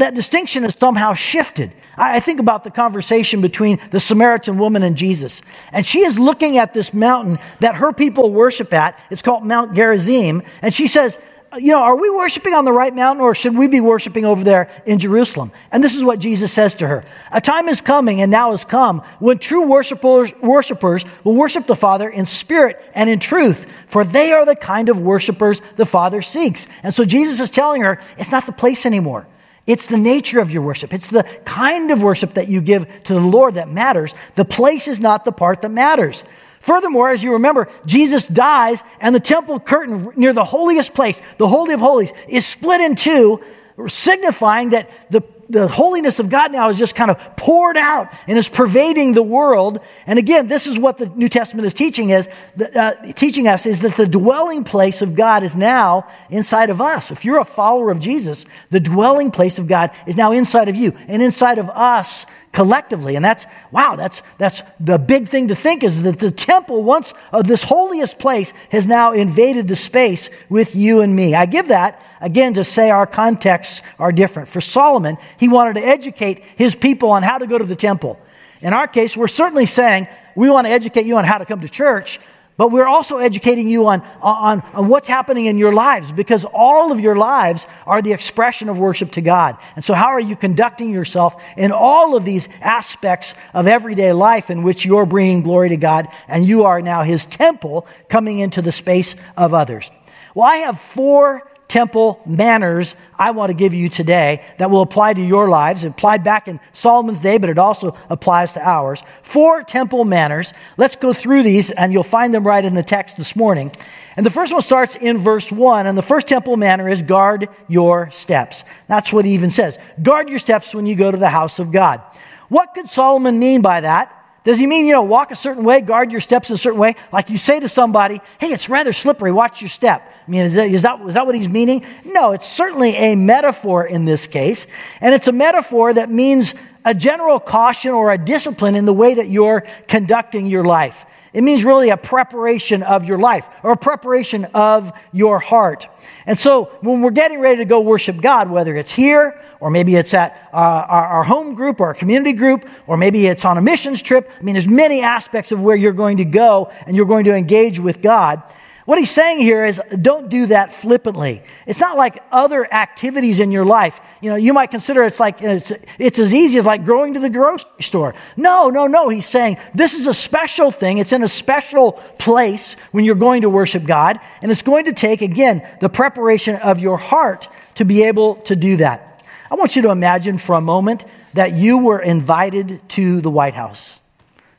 that 0.00 0.16
distinction 0.16 0.64
is 0.64 0.74
somehow 0.74 1.14
shifted. 1.14 1.70
I 1.96 2.18
think 2.18 2.40
about 2.40 2.64
the 2.64 2.72
conversation 2.72 3.40
between 3.40 3.78
the 3.90 4.00
Samaritan 4.00 4.58
woman 4.58 4.82
and 4.82 4.96
Jesus. 4.96 5.42
And 5.70 5.86
she 5.86 6.00
is 6.00 6.18
looking 6.18 6.58
at 6.58 6.74
this 6.74 6.92
mountain 6.92 7.38
that 7.60 7.76
her 7.76 7.92
people 7.92 8.32
worship 8.32 8.74
at. 8.74 8.98
It's 9.10 9.22
called 9.22 9.46
Mount 9.46 9.76
Gerizim. 9.76 10.42
And 10.60 10.74
she 10.74 10.88
says, 10.88 11.20
Uh, 11.50 11.56
you 11.56 11.72
know, 11.72 11.80
are 11.80 11.96
we 11.96 12.10
worshiping 12.10 12.52
on 12.52 12.66
the 12.66 12.72
right 12.72 12.94
mountain 12.94 13.24
or 13.24 13.34
should 13.34 13.56
we 13.56 13.68
be 13.68 13.80
worshiping 13.80 14.26
over 14.26 14.44
there 14.44 14.70
in 14.84 14.98
Jerusalem? 14.98 15.50
And 15.72 15.82
this 15.82 15.94
is 15.94 16.04
what 16.04 16.18
Jesus 16.18 16.52
says 16.52 16.74
to 16.76 16.86
her. 16.86 17.04
A 17.32 17.40
time 17.40 17.68
is 17.68 17.80
coming 17.80 18.20
and 18.20 18.30
now 18.30 18.50
has 18.50 18.66
come 18.66 19.00
when 19.18 19.38
true 19.38 19.66
worshipers, 19.66 20.34
worshipers 20.42 21.04
will 21.24 21.34
worship 21.34 21.66
the 21.66 21.76
Father 21.76 22.08
in 22.08 22.26
spirit 22.26 22.86
and 22.94 23.08
in 23.08 23.18
truth, 23.18 23.66
for 23.86 24.04
they 24.04 24.32
are 24.32 24.44
the 24.44 24.56
kind 24.56 24.90
of 24.90 25.00
worshipers 25.00 25.60
the 25.76 25.86
Father 25.86 26.20
seeks. 26.20 26.66
And 26.82 26.92
so 26.92 27.04
Jesus 27.04 27.40
is 27.40 27.50
telling 27.50 27.82
her 27.82 28.00
it's 28.18 28.30
not 28.30 28.44
the 28.44 28.52
place 28.52 28.84
anymore. 28.84 29.26
It's 29.66 29.86
the 29.86 29.98
nature 29.98 30.40
of 30.40 30.50
your 30.50 30.62
worship. 30.62 30.92
It's 30.92 31.10
the 31.10 31.24
kind 31.44 31.90
of 31.90 32.02
worship 32.02 32.34
that 32.34 32.48
you 32.48 32.60
give 32.60 33.04
to 33.04 33.14
the 33.14 33.20
Lord 33.20 33.54
that 33.54 33.68
matters. 33.68 34.14
The 34.34 34.44
place 34.44 34.88
is 34.88 34.98
not 35.00 35.24
the 35.24 35.32
part 35.32 35.62
that 35.62 35.70
matters. 35.70 36.24
Furthermore, 36.60 37.10
as 37.10 37.22
you 37.22 37.34
remember, 37.34 37.68
Jesus 37.86 38.26
dies 38.26 38.82
and 39.00 39.14
the 39.14 39.20
temple 39.20 39.60
curtain 39.60 40.08
near 40.16 40.32
the 40.32 40.44
holiest 40.44 40.94
place, 40.94 41.22
the 41.38 41.48
Holy 41.48 41.74
of 41.74 41.80
Holies, 41.80 42.12
is 42.28 42.46
split 42.46 42.80
in 42.80 42.96
two, 42.96 43.42
signifying 43.86 44.70
that 44.70 44.90
the, 45.10 45.22
the 45.50 45.66
holiness 45.66 46.18
of 46.18 46.28
God 46.28 46.52
now 46.52 46.68
is 46.68 46.76
just 46.76 46.94
kind 46.94 47.10
of 47.10 47.36
poured 47.36 47.76
out 47.76 48.12
and 48.26 48.36
is 48.36 48.48
pervading 48.48 49.14
the 49.14 49.22
world. 49.22 49.80
And 50.06 50.18
again, 50.18 50.46
this 50.46 50.66
is 50.66 50.78
what 50.78 50.98
the 50.98 51.06
New 51.06 51.28
Testament 51.28 51.66
is 51.66 51.74
teaching 51.74 52.10
is 52.10 52.28
uh, 52.74 52.94
teaching 53.14 53.48
us 53.48 53.66
is 53.66 53.80
that 53.80 53.96
the 53.96 54.06
dwelling 54.06 54.64
place 54.64 55.00
of 55.00 55.14
God 55.14 55.42
is 55.42 55.56
now 55.56 56.06
inside 56.28 56.70
of 56.70 56.80
us. 56.80 57.10
If 57.10 57.24
you're 57.24 57.40
a 57.40 57.44
follower 57.44 57.90
of 57.90 57.98
Jesus, 57.98 58.44
the 58.70 58.80
dwelling 58.80 59.30
place 59.30 59.58
of 59.58 59.68
God 59.68 59.90
is 60.06 60.16
now 60.16 60.32
inside 60.32 60.68
of 60.68 60.76
you 60.76 60.92
and 61.08 61.22
inside 61.22 61.58
of 61.58 61.70
us 61.70 62.26
collectively. 62.52 63.16
And 63.16 63.24
that's, 63.24 63.46
wow, 63.70 63.96
that's, 63.96 64.22
that's 64.36 64.62
the 64.80 64.98
big 64.98 65.28
thing 65.28 65.48
to 65.48 65.54
think 65.54 65.82
is 65.82 66.02
that 66.02 66.18
the 66.18 66.30
temple, 66.30 66.82
once 66.82 67.14
of 67.32 67.46
this 67.46 67.62
holiest 67.62 68.18
place, 68.18 68.52
has 68.70 68.86
now 68.86 69.12
invaded 69.12 69.68
the 69.68 69.76
space 69.76 70.30
with 70.48 70.74
you 70.74 71.00
and 71.00 71.14
me. 71.14 71.34
I 71.34 71.46
give 71.46 71.68
that, 71.68 72.02
again, 72.20 72.54
to 72.54 72.64
say 72.64 72.90
our 72.90 73.06
contexts 73.06 73.82
are 73.98 74.12
different. 74.12 74.48
For 74.48 74.60
Solomon, 74.60 75.16
he 75.38 75.48
wanted 75.48 75.74
to 75.74 75.86
educate 75.86 76.44
his 76.56 76.74
people 76.74 77.10
on 77.10 77.22
how 77.22 77.38
to 77.38 77.46
go 77.46 77.58
to 77.58 77.64
the 77.64 77.76
temple. 77.76 78.20
In 78.60 78.72
our 78.72 78.88
case, 78.88 79.16
we're 79.16 79.28
certainly 79.28 79.66
saying 79.66 80.08
we 80.34 80.50
want 80.50 80.66
to 80.66 80.72
educate 80.72 81.06
you 81.06 81.16
on 81.16 81.24
how 81.24 81.38
to 81.38 81.44
come 81.44 81.60
to 81.60 81.68
church, 81.68 82.18
but 82.58 82.72
we're 82.72 82.88
also 82.88 83.18
educating 83.18 83.68
you 83.68 83.86
on, 83.86 84.02
on, 84.20 84.62
on 84.74 84.88
what's 84.88 85.06
happening 85.06 85.46
in 85.46 85.58
your 85.58 85.72
lives 85.72 86.10
because 86.10 86.44
all 86.44 86.90
of 86.90 86.98
your 86.98 87.14
lives 87.14 87.68
are 87.86 88.02
the 88.02 88.12
expression 88.12 88.68
of 88.68 88.80
worship 88.80 89.12
to 89.12 89.20
God. 89.20 89.56
And 89.76 89.84
so, 89.84 89.94
how 89.94 90.08
are 90.08 90.20
you 90.20 90.34
conducting 90.34 90.90
yourself 90.90 91.40
in 91.56 91.70
all 91.70 92.16
of 92.16 92.24
these 92.24 92.48
aspects 92.60 93.36
of 93.54 93.68
everyday 93.68 94.12
life 94.12 94.50
in 94.50 94.64
which 94.64 94.84
you're 94.84 95.06
bringing 95.06 95.42
glory 95.42 95.68
to 95.68 95.76
God 95.76 96.08
and 96.26 96.44
you 96.44 96.64
are 96.64 96.82
now 96.82 97.04
His 97.04 97.26
temple 97.26 97.86
coming 98.08 98.40
into 98.40 98.60
the 98.60 98.72
space 98.72 99.14
of 99.36 99.54
others? 99.54 99.92
Well, 100.34 100.46
I 100.46 100.56
have 100.56 100.80
four 100.80 101.48
temple 101.68 102.20
manners 102.24 102.96
I 103.18 103.32
want 103.32 103.50
to 103.50 103.54
give 103.54 103.74
you 103.74 103.88
today 103.88 104.42
that 104.56 104.70
will 104.70 104.80
apply 104.80 105.14
to 105.14 105.20
your 105.20 105.48
lives. 105.48 105.84
It 105.84 105.90
applied 105.90 106.24
back 106.24 106.48
in 106.48 106.60
Solomon's 106.72 107.20
day, 107.20 107.38
but 107.38 107.50
it 107.50 107.58
also 107.58 107.96
applies 108.08 108.54
to 108.54 108.66
ours. 108.66 109.02
Four 109.22 109.62
temple 109.62 110.04
manners. 110.04 110.54
Let's 110.78 110.96
go 110.96 111.12
through 111.12 111.42
these, 111.42 111.70
and 111.70 111.92
you'll 111.92 112.02
find 112.02 112.34
them 112.34 112.46
right 112.46 112.64
in 112.64 112.74
the 112.74 112.82
text 112.82 113.16
this 113.18 113.36
morning. 113.36 113.70
And 114.16 114.24
the 114.24 114.30
first 114.30 114.52
one 114.52 114.62
starts 114.62 114.96
in 114.96 115.18
verse 115.18 115.52
1, 115.52 115.86
and 115.86 115.96
the 115.96 116.02
first 116.02 116.26
temple 116.26 116.56
manner 116.56 116.88
is 116.88 117.02
guard 117.02 117.48
your 117.68 118.10
steps. 118.10 118.64
That's 118.88 119.12
what 119.12 119.24
he 119.24 119.32
even 119.32 119.50
says. 119.50 119.78
Guard 120.02 120.28
your 120.28 120.38
steps 120.38 120.74
when 120.74 120.86
you 120.86 120.96
go 120.96 121.10
to 121.10 121.18
the 121.18 121.28
house 121.28 121.58
of 121.58 121.70
God. 121.70 122.00
What 122.48 122.72
could 122.74 122.88
Solomon 122.88 123.38
mean 123.38 123.60
by 123.60 123.82
that? 123.82 124.17
Does 124.44 124.58
he 124.58 124.66
mean, 124.66 124.86
you 124.86 124.92
know, 124.92 125.02
walk 125.02 125.30
a 125.30 125.36
certain 125.36 125.64
way, 125.64 125.80
guard 125.80 126.10
your 126.10 126.20
steps 126.20 126.48
in 126.48 126.54
a 126.54 126.58
certain 126.58 126.78
way? 126.78 126.94
Like 127.12 127.28
you 127.28 127.38
say 127.38 127.60
to 127.60 127.68
somebody, 127.68 128.20
hey, 128.38 128.48
it's 128.48 128.68
rather 128.68 128.92
slippery, 128.92 129.32
watch 129.32 129.60
your 129.60 129.68
step. 129.68 130.10
I 130.26 130.30
mean, 130.30 130.46
is 130.46 130.54
that, 130.54 130.68
is 130.68 130.82
that, 130.82 131.00
is 131.02 131.14
that 131.14 131.26
what 131.26 131.34
he's 131.34 131.48
meaning? 131.48 131.84
No, 132.04 132.32
it's 132.32 132.46
certainly 132.46 132.94
a 132.94 133.14
metaphor 133.14 133.84
in 133.84 134.04
this 134.04 134.26
case. 134.26 134.66
And 135.00 135.14
it's 135.14 135.28
a 135.28 135.32
metaphor 135.32 135.92
that 135.92 136.08
means 136.08 136.54
a 136.84 136.94
general 136.94 137.40
caution 137.40 137.90
or 137.90 138.12
a 138.12 138.18
discipline 138.18 138.74
in 138.74 138.86
the 138.86 138.92
way 138.92 139.14
that 139.14 139.28
you're 139.28 139.64
conducting 139.86 140.46
your 140.46 140.64
life. 140.64 141.04
It 141.32 141.42
means 141.42 141.64
really 141.64 141.90
a 141.90 141.96
preparation 141.96 142.82
of 142.82 143.04
your 143.04 143.18
life 143.18 143.48
or 143.62 143.72
a 143.72 143.76
preparation 143.76 144.46
of 144.54 144.92
your 145.12 145.38
heart. 145.38 145.86
And 146.26 146.38
so 146.38 146.66
when 146.80 147.02
we're 147.02 147.10
getting 147.10 147.40
ready 147.40 147.56
to 147.58 147.64
go 147.64 147.80
worship 147.80 148.20
God, 148.20 148.50
whether 148.50 148.74
it's 148.76 148.92
here 148.92 149.40
or 149.60 149.70
maybe 149.70 149.96
it's 149.96 150.14
at 150.14 150.48
uh, 150.52 150.56
our, 150.56 151.06
our, 151.06 151.24
home 151.24 151.54
group 151.54 151.80
or 151.80 151.86
our 151.88 151.94
community 151.94 152.32
group 152.32 152.68
or 152.86 152.96
maybe 152.96 153.26
it's 153.26 153.44
on 153.44 153.58
a 153.58 153.62
missions 153.62 154.00
trip, 154.00 154.30
I 154.38 154.42
mean, 154.42 154.54
there's 154.54 154.68
many 154.68 155.02
aspects 155.02 155.52
of 155.52 155.60
where 155.60 155.76
you're 155.76 155.92
going 155.92 156.18
to 156.18 156.24
go 156.24 156.72
and 156.86 156.96
you're 156.96 157.06
going 157.06 157.24
to 157.24 157.34
engage 157.34 157.78
with 157.78 158.00
God. 158.00 158.42
What 158.88 158.98
he's 158.98 159.10
saying 159.10 159.40
here 159.40 159.66
is 159.66 159.82
don't 160.00 160.30
do 160.30 160.46
that 160.46 160.72
flippantly. 160.72 161.42
It's 161.66 161.78
not 161.78 161.98
like 161.98 162.22
other 162.32 162.64
activities 162.72 163.38
in 163.38 163.52
your 163.52 163.66
life. 163.66 164.00
You 164.22 164.30
know, 164.30 164.36
you 164.36 164.54
might 164.54 164.70
consider 164.70 165.04
it's 165.04 165.20
like 165.20 165.42
it's, 165.42 165.74
it's 165.98 166.18
as 166.18 166.32
easy 166.32 166.56
as 166.56 166.64
like 166.64 166.86
going 166.86 167.12
to 167.12 167.20
the 167.20 167.28
grocery 167.28 167.82
store. 167.82 168.14
No, 168.34 168.70
no, 168.70 168.86
no. 168.86 169.10
He's 169.10 169.26
saying 169.26 169.58
this 169.74 169.92
is 169.92 170.06
a 170.06 170.14
special 170.14 170.70
thing. 170.70 170.96
It's 170.96 171.12
in 171.12 171.22
a 171.22 171.28
special 171.28 172.00
place 172.18 172.76
when 172.92 173.04
you're 173.04 173.14
going 173.14 173.42
to 173.42 173.50
worship 173.50 173.84
God. 173.84 174.20
And 174.40 174.50
it's 174.50 174.62
going 174.62 174.86
to 174.86 174.94
take, 174.94 175.20
again, 175.20 175.68
the 175.82 175.90
preparation 175.90 176.56
of 176.56 176.78
your 176.78 176.96
heart 176.96 177.46
to 177.74 177.84
be 177.84 178.04
able 178.04 178.36
to 178.36 178.56
do 178.56 178.78
that. 178.78 179.22
I 179.50 179.56
want 179.56 179.76
you 179.76 179.82
to 179.82 179.90
imagine 179.90 180.38
for 180.38 180.56
a 180.56 180.62
moment 180.62 181.04
that 181.34 181.52
you 181.52 181.76
were 181.76 182.00
invited 182.00 182.80
to 182.88 183.20
the 183.20 183.30
White 183.30 183.52
House. 183.52 184.00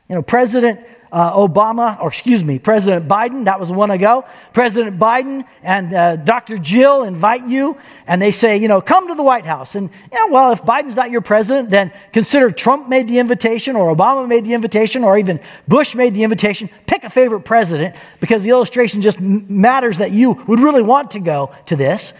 You 0.08 0.14
know, 0.14 0.22
President 0.22 0.78
uh, 1.12 1.36
Obama, 1.36 2.00
or 2.00 2.08
excuse 2.08 2.44
me, 2.44 2.58
President 2.58 3.08
Biden, 3.08 3.44
that 3.44 3.58
was 3.58 3.70
one 3.70 3.90
ago. 3.90 4.24
President 4.52 4.98
Biden 4.98 5.44
and 5.62 5.92
uh, 5.92 6.16
Dr. 6.16 6.56
Jill 6.56 7.02
invite 7.02 7.46
you, 7.46 7.76
and 8.06 8.22
they 8.22 8.30
say, 8.30 8.56
you 8.56 8.68
know, 8.68 8.80
come 8.80 9.08
to 9.08 9.14
the 9.14 9.22
White 9.22 9.46
House. 9.46 9.74
And, 9.74 9.90
yeah, 10.12 10.26
well, 10.30 10.52
if 10.52 10.62
Biden's 10.62 10.96
not 10.96 11.10
your 11.10 11.20
president, 11.20 11.70
then 11.70 11.92
consider 12.12 12.50
Trump 12.50 12.88
made 12.88 13.08
the 13.08 13.18
invitation, 13.18 13.76
or 13.76 13.94
Obama 13.94 14.28
made 14.28 14.44
the 14.44 14.54
invitation, 14.54 15.02
or 15.02 15.18
even 15.18 15.40
Bush 15.66 15.94
made 15.94 16.14
the 16.14 16.22
invitation. 16.22 16.70
Pick 16.86 17.04
a 17.04 17.10
favorite 17.10 17.42
president, 17.42 17.96
because 18.20 18.42
the 18.42 18.50
illustration 18.50 19.02
just 19.02 19.20
matters 19.20 19.98
that 19.98 20.12
you 20.12 20.32
would 20.46 20.60
really 20.60 20.82
want 20.82 21.12
to 21.12 21.20
go 21.20 21.52
to 21.66 21.76
this. 21.76 22.12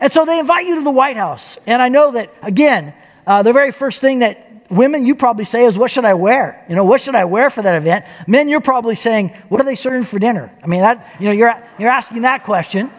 And 0.00 0.12
so 0.12 0.24
they 0.24 0.38
invite 0.38 0.64
you 0.66 0.76
to 0.76 0.82
the 0.82 0.90
White 0.90 1.16
House. 1.16 1.58
And 1.66 1.82
I 1.82 1.88
know 1.88 2.12
that, 2.12 2.32
again, 2.42 2.94
uh, 3.26 3.42
the 3.42 3.52
very 3.52 3.72
first 3.72 4.00
thing 4.00 4.20
that 4.20 4.47
women, 4.70 5.06
you 5.06 5.14
probably 5.14 5.44
say 5.44 5.64
is, 5.64 5.76
what 5.76 5.90
should 5.90 6.04
I 6.04 6.14
wear? 6.14 6.64
You 6.68 6.76
know, 6.76 6.84
what 6.84 7.00
should 7.00 7.14
I 7.14 7.24
wear 7.24 7.50
for 7.50 7.62
that 7.62 7.76
event? 7.76 8.04
Men, 8.26 8.48
you're 8.48 8.60
probably 8.60 8.94
saying, 8.94 9.30
what 9.48 9.60
are 9.60 9.64
they 9.64 9.74
serving 9.74 10.02
for 10.02 10.18
dinner? 10.18 10.50
I 10.62 10.66
mean, 10.66 10.80
that, 10.80 11.14
you 11.18 11.26
know, 11.26 11.32
you're, 11.32 11.62
you're 11.78 11.90
asking 11.90 12.22
that 12.22 12.44
question. 12.44 12.90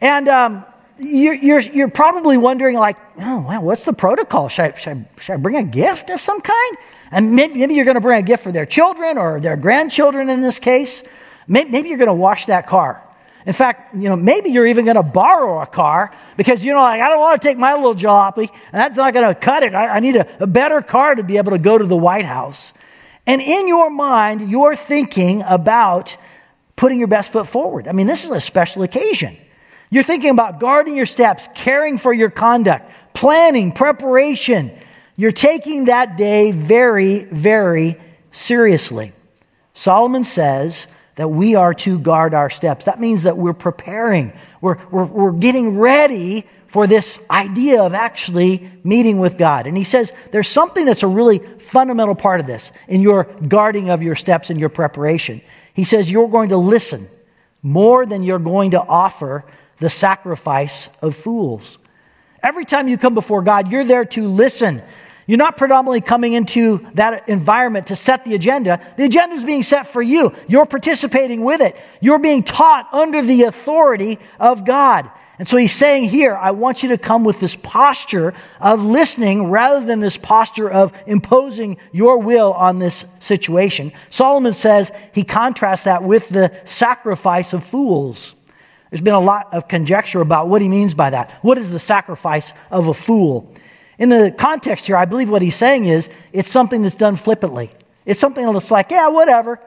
And 0.00 0.28
um, 0.28 0.64
you're, 0.98 1.34
you're, 1.34 1.60
you're 1.60 1.88
probably 1.88 2.36
wondering, 2.36 2.76
like, 2.76 2.96
oh, 3.18 3.44
well, 3.48 3.62
what's 3.62 3.84
the 3.84 3.92
protocol? 3.92 4.48
Should 4.48 4.74
I, 4.74 4.76
should, 4.76 4.96
I, 4.96 5.20
should 5.20 5.32
I 5.32 5.36
bring 5.36 5.56
a 5.56 5.64
gift 5.64 6.10
of 6.10 6.20
some 6.20 6.40
kind? 6.40 6.78
And 7.10 7.34
maybe, 7.34 7.58
maybe 7.58 7.74
you're 7.74 7.84
going 7.84 7.96
to 7.96 8.00
bring 8.00 8.18
a 8.18 8.26
gift 8.26 8.42
for 8.42 8.52
their 8.52 8.66
children 8.66 9.18
or 9.18 9.40
their 9.40 9.56
grandchildren 9.56 10.30
in 10.30 10.40
this 10.40 10.58
case. 10.58 11.04
Maybe, 11.46 11.70
maybe 11.70 11.88
you're 11.90 11.98
going 11.98 12.08
to 12.08 12.14
wash 12.14 12.46
that 12.46 12.66
car. 12.66 13.02
In 13.46 13.52
fact, 13.52 13.94
you 13.94 14.08
know, 14.08 14.16
maybe 14.16 14.50
you're 14.50 14.66
even 14.66 14.86
going 14.86 14.96
to 14.96 15.02
borrow 15.02 15.60
a 15.60 15.66
car 15.66 16.10
because, 16.36 16.64
you 16.64 16.72
know, 16.72 16.80
like, 16.80 17.00
I 17.00 17.10
don't 17.10 17.20
want 17.20 17.40
to 17.40 17.46
take 17.46 17.58
my 17.58 17.74
little 17.74 17.94
jalopy, 17.94 18.48
and 18.48 18.72
that's 18.72 18.96
not 18.96 19.12
going 19.12 19.28
to 19.28 19.34
cut 19.34 19.62
it. 19.62 19.74
I, 19.74 19.96
I 19.96 20.00
need 20.00 20.16
a, 20.16 20.42
a 20.42 20.46
better 20.46 20.80
car 20.80 21.14
to 21.14 21.22
be 21.22 21.36
able 21.36 21.52
to 21.52 21.58
go 21.58 21.76
to 21.76 21.84
the 21.84 21.96
White 21.96 22.24
House. 22.24 22.72
And 23.26 23.40
in 23.42 23.68
your 23.68 23.90
mind, 23.90 24.48
you're 24.48 24.76
thinking 24.76 25.42
about 25.46 26.16
putting 26.76 26.98
your 26.98 27.08
best 27.08 27.32
foot 27.32 27.46
forward. 27.46 27.86
I 27.86 27.92
mean, 27.92 28.06
this 28.06 28.24
is 28.24 28.30
a 28.30 28.40
special 28.40 28.82
occasion. 28.82 29.36
You're 29.90 30.02
thinking 30.02 30.30
about 30.30 30.58
guarding 30.58 30.96
your 30.96 31.06
steps, 31.06 31.48
caring 31.54 31.98
for 31.98 32.12
your 32.12 32.30
conduct, 32.30 32.90
planning, 33.12 33.72
preparation. 33.72 34.72
You're 35.16 35.32
taking 35.32 35.84
that 35.84 36.16
day 36.16 36.50
very, 36.50 37.24
very 37.24 38.00
seriously. 38.32 39.12
Solomon 39.74 40.24
says, 40.24 40.88
that 41.16 41.28
we 41.28 41.54
are 41.54 41.74
to 41.74 41.98
guard 41.98 42.34
our 42.34 42.50
steps. 42.50 42.86
That 42.86 43.00
means 43.00 43.22
that 43.22 43.36
we're 43.36 43.52
preparing, 43.52 44.32
we're, 44.60 44.78
we're, 44.90 45.04
we're 45.04 45.32
getting 45.32 45.78
ready 45.78 46.46
for 46.66 46.88
this 46.88 47.24
idea 47.30 47.82
of 47.82 47.94
actually 47.94 48.68
meeting 48.82 49.18
with 49.20 49.38
God. 49.38 49.68
And 49.68 49.76
he 49.76 49.84
says 49.84 50.12
there's 50.32 50.48
something 50.48 50.84
that's 50.84 51.04
a 51.04 51.06
really 51.06 51.38
fundamental 51.38 52.16
part 52.16 52.40
of 52.40 52.48
this 52.48 52.72
in 52.88 53.00
your 53.00 53.24
guarding 53.46 53.90
of 53.90 54.02
your 54.02 54.16
steps 54.16 54.50
and 54.50 54.58
your 54.58 54.70
preparation. 54.70 55.40
He 55.72 55.84
says 55.84 56.10
you're 56.10 56.28
going 56.28 56.48
to 56.48 56.56
listen 56.56 57.06
more 57.62 58.06
than 58.06 58.24
you're 58.24 58.40
going 58.40 58.72
to 58.72 58.80
offer 58.80 59.44
the 59.78 59.88
sacrifice 59.88 60.94
of 61.00 61.14
fools. 61.14 61.78
Every 62.42 62.64
time 62.64 62.88
you 62.88 62.98
come 62.98 63.14
before 63.14 63.42
God, 63.42 63.70
you're 63.70 63.84
there 63.84 64.04
to 64.06 64.28
listen 64.28 64.82
you're 65.26 65.38
not 65.38 65.56
predominantly 65.56 66.00
coming 66.00 66.34
into 66.34 66.86
that 66.94 67.28
environment 67.28 67.86
to 67.88 67.96
set 67.96 68.24
the 68.24 68.34
agenda. 68.34 68.80
The 68.96 69.04
agenda 69.04 69.36
is 69.36 69.44
being 69.44 69.62
set 69.62 69.86
for 69.86 70.02
you. 70.02 70.34
You're 70.48 70.66
participating 70.66 71.42
with 71.42 71.60
it. 71.60 71.76
You're 72.00 72.18
being 72.18 72.42
taught 72.42 72.88
under 72.92 73.22
the 73.22 73.44
authority 73.44 74.18
of 74.38 74.64
God. 74.64 75.10
And 75.38 75.48
so 75.48 75.56
he's 75.56 75.72
saying 75.72 76.10
here, 76.10 76.36
I 76.36 76.52
want 76.52 76.82
you 76.82 76.90
to 76.90 76.98
come 76.98 77.24
with 77.24 77.40
this 77.40 77.56
posture 77.56 78.34
of 78.60 78.84
listening 78.84 79.50
rather 79.50 79.84
than 79.84 79.98
this 79.98 80.16
posture 80.16 80.70
of 80.70 80.92
imposing 81.06 81.78
your 81.90 82.18
will 82.18 82.52
on 82.52 82.78
this 82.78 83.06
situation. 83.18 83.92
Solomon 84.10 84.52
says 84.52 84.92
he 85.12 85.24
contrasts 85.24 85.84
that 85.84 86.04
with 86.04 86.28
the 86.28 86.52
sacrifice 86.64 87.52
of 87.52 87.64
fools. 87.64 88.36
There's 88.90 89.00
been 89.00 89.14
a 89.14 89.20
lot 89.20 89.52
of 89.52 89.66
conjecture 89.66 90.20
about 90.20 90.48
what 90.48 90.62
he 90.62 90.68
means 90.68 90.94
by 90.94 91.10
that. 91.10 91.32
What 91.42 91.58
is 91.58 91.68
the 91.68 91.80
sacrifice 91.80 92.52
of 92.70 92.86
a 92.86 92.94
fool? 92.94 93.52
In 93.98 94.08
the 94.08 94.34
context 94.36 94.86
here, 94.86 94.96
I 94.96 95.04
believe 95.04 95.30
what 95.30 95.42
he's 95.42 95.56
saying 95.56 95.86
is 95.86 96.08
it's 96.32 96.50
something 96.50 96.82
that's 96.82 96.96
done 96.96 97.16
flippantly. 97.16 97.70
It's 98.04 98.20
something 98.20 98.50
that's 98.52 98.70
like, 98.70 98.90
yeah, 98.90 99.08
whatever. 99.08 99.60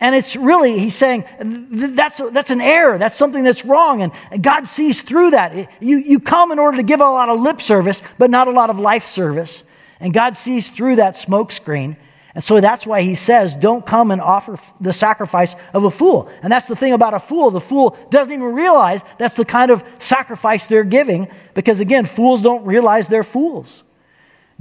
And 0.00 0.14
it's 0.14 0.36
really, 0.36 0.78
he's 0.78 0.94
saying, 0.94 1.24
that's, 1.40 2.18
that's 2.30 2.50
an 2.50 2.60
error. 2.60 2.98
That's 2.98 3.16
something 3.16 3.42
that's 3.42 3.64
wrong. 3.64 4.02
And, 4.02 4.42
God 4.42 4.66
sees 4.66 5.02
through 5.02 5.32
that. 5.32 5.70
You, 5.82 5.98
you 5.98 6.20
come 6.20 6.52
in 6.52 6.60
order 6.60 6.76
to 6.76 6.84
give 6.84 7.00
a 7.00 7.04
lot 7.04 7.28
of 7.28 7.40
lip 7.40 7.60
service, 7.60 8.02
but 8.16 8.30
not 8.30 8.46
a 8.46 8.52
lot 8.52 8.70
of 8.70 8.78
life 8.78 9.04
service. 9.04 9.64
And 9.98 10.14
God 10.14 10.36
sees 10.36 10.68
through 10.68 10.96
that 10.96 11.14
smokescreen. 11.14 11.96
And 12.34 12.44
so 12.44 12.60
that's 12.60 12.86
why 12.86 13.02
he 13.02 13.14
says, 13.14 13.56
don't 13.56 13.84
come 13.84 14.10
and 14.10 14.20
offer 14.20 14.58
the 14.80 14.92
sacrifice 14.92 15.56
of 15.72 15.84
a 15.84 15.90
fool. 15.90 16.30
And 16.42 16.52
that's 16.52 16.66
the 16.66 16.76
thing 16.76 16.92
about 16.92 17.14
a 17.14 17.18
fool. 17.18 17.50
The 17.50 17.60
fool 17.60 17.96
doesn't 18.10 18.32
even 18.32 18.54
realize 18.54 19.02
that's 19.16 19.34
the 19.34 19.44
kind 19.44 19.70
of 19.70 19.82
sacrifice 19.98 20.66
they're 20.66 20.84
giving 20.84 21.28
because, 21.54 21.80
again, 21.80 22.04
fools 22.04 22.42
don't 22.42 22.64
realize 22.64 23.08
they're 23.08 23.22
fools. 23.22 23.82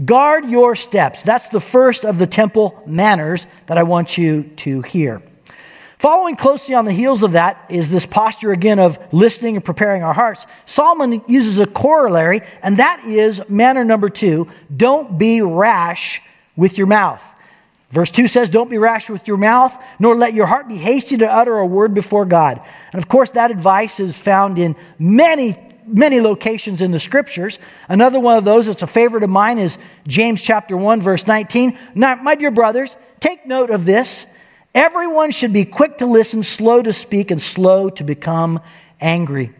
Guard 0.03 0.45
your 0.45 0.75
steps. 0.75 1.23
That's 1.23 1.49
the 1.49 1.59
first 1.59 2.05
of 2.05 2.19
the 2.19 2.27
temple 2.27 2.81
manners 2.85 3.47
that 3.65 3.77
I 3.77 3.83
want 3.83 4.17
you 4.17 4.43
to 4.57 4.81
hear. 4.83 5.21
Following 5.99 6.35
closely 6.35 6.75
on 6.75 6.85
the 6.85 6.91
heels 6.91 7.23
of 7.23 7.31
that 7.31 7.65
is 7.69 7.89
this 7.89 8.05
posture 8.05 8.51
again 8.51 8.77
of 8.77 8.99
listening 9.11 9.55
and 9.55 9.65
preparing 9.65 10.03
our 10.03 10.13
hearts. 10.13 10.45
Solomon 10.67 11.23
uses 11.27 11.59
a 11.59 11.65
corollary, 11.65 12.41
and 12.61 12.77
that 12.77 13.03
is 13.05 13.49
manner 13.49 13.83
number 13.83 14.07
two 14.07 14.47
don't 14.75 15.17
be 15.17 15.41
rash 15.41 16.21
with 16.55 16.77
your 16.77 16.85
mouth. 16.87 17.33
Verse 17.89 18.11
2 18.11 18.27
says, 18.27 18.49
Don't 18.49 18.69
be 18.69 18.77
rash 18.77 19.09
with 19.09 19.27
your 19.27 19.37
mouth, 19.37 19.81
nor 19.99 20.15
let 20.15 20.33
your 20.33 20.45
heart 20.45 20.67
be 20.67 20.75
hasty 20.75 21.17
to 21.17 21.31
utter 21.31 21.57
a 21.57 21.65
word 21.65 21.93
before 21.93 22.25
God. 22.25 22.61
And 22.91 23.01
of 23.01 23.07
course, 23.07 23.31
that 23.31 23.51
advice 23.51 23.99
is 23.99 24.19
found 24.19 24.59
in 24.59 24.75
many, 24.99 25.55
many 25.85 26.19
locations 26.19 26.81
in 26.81 26.91
the 26.91 26.99
scriptures. 26.99 27.59
Another 27.87 28.19
one 28.19 28.37
of 28.37 28.43
those 28.43 28.65
that's 28.65 28.83
a 28.83 28.87
favorite 28.87 29.23
of 29.23 29.29
mine 29.29 29.57
is 29.57 29.77
James 30.05 30.43
chapter 30.43 30.75
1, 30.75 31.01
verse 31.01 31.27
19. 31.27 31.77
Now, 31.95 32.15
my 32.15 32.35
dear 32.35 32.51
brothers, 32.51 32.95
take 33.21 33.45
note 33.45 33.69
of 33.69 33.85
this. 33.85 34.27
Everyone 34.75 35.31
should 35.31 35.53
be 35.53 35.63
quick 35.63 35.99
to 35.99 36.05
listen, 36.05 36.43
slow 36.43 36.81
to 36.81 36.91
speak, 36.91 37.31
and 37.31 37.41
slow 37.41 37.89
to 37.89 38.03
become 38.03 38.59
angry. 38.99 39.53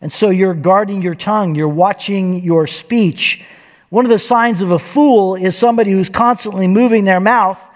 And 0.00 0.12
so 0.12 0.30
you're 0.30 0.54
guarding 0.54 1.02
your 1.02 1.14
tongue, 1.14 1.54
you're 1.54 1.68
watching 1.68 2.42
your 2.42 2.66
speech. 2.66 3.44
One 3.88 4.04
of 4.04 4.10
the 4.10 4.18
signs 4.18 4.60
of 4.60 4.70
a 4.70 4.78
fool 4.78 5.36
is 5.36 5.56
somebody 5.56 5.92
who's 5.92 6.08
constantly 6.08 6.66
moving 6.66 7.04
their 7.04 7.20
mouth. 7.20 7.70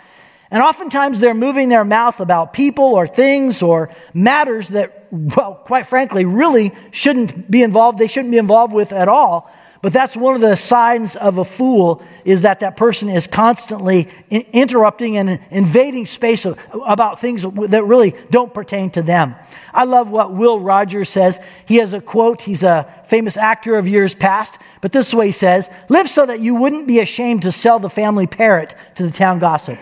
And 0.51 0.63
oftentimes 0.63 1.21
they're 1.21 1.35
moving 1.35 1.69
their 1.69 1.85
mouth 1.85 2.21
about 2.21 2.53
people 2.53 2.85
or 2.85 3.07
things 3.07 3.63
or 3.63 3.91
matters 4.13 4.69
that, 4.69 5.07
well, 5.13 5.55
quite 5.55 5.87
frankly, 5.87 6.25
really 6.25 6.73
shouldn't 6.91 7.49
be 7.49 7.63
involved, 7.63 7.99
they 7.99 8.09
shouldn't 8.09 8.33
be 8.33 8.39
involved 8.39 8.75
with 8.75 8.93
at 8.93 9.09
all. 9.09 9.51
But 9.83 9.95
that's 9.95 10.15
one 10.15 10.35
of 10.35 10.43
the 10.43 10.57
signs 10.57 11.17
of 11.17 11.39
a 11.39 11.45
fool 11.45 12.03
is 12.27 12.43
that 12.43 12.61
that 12.61 12.77
person 12.77 13.09
is 13.09 13.27
constantly 13.27 14.09
interrupting 14.29 15.17
and 15.17 15.41
invading 15.51 16.05
space 16.05 16.45
about 16.45 17.19
things 17.19 17.43
that 17.43 17.85
really 17.85 18.15
don't 18.29 18.53
pertain 18.53 18.91
to 18.91 19.03
them. 19.03 19.35
I 19.73 19.85
love 19.85 20.11
what 20.11 20.35
Will 20.35 20.61
Rogers 20.61 21.09
says. 21.09 21.41
He 21.65 21.77
has 21.77 21.95
a 21.95 22.01
quote. 22.01 22.43
He's 22.43 22.63
a 22.63 22.93
famous 23.07 23.39
actor 23.39 23.77
of 23.77 23.89
years 23.89 24.15
past, 24.15 24.59
but 24.83 24.93
this 24.93 25.09
is 25.09 25.15
what 25.15 25.27
he 25.27 25.33
says 25.33 25.71
Live 25.89 26.11
so 26.11 26.27
that 26.27 26.41
you 26.41 26.57
wouldn't 26.57 26.87
be 26.87 27.01
ashamed 27.01 27.43
to 27.43 27.53
sell 27.53 27.79
the 27.79 27.91
family 27.91 28.27
parrot 28.27 28.75
to 28.97 29.03
the 29.03 29.11
town 29.11 29.39
gossip. 29.39 29.79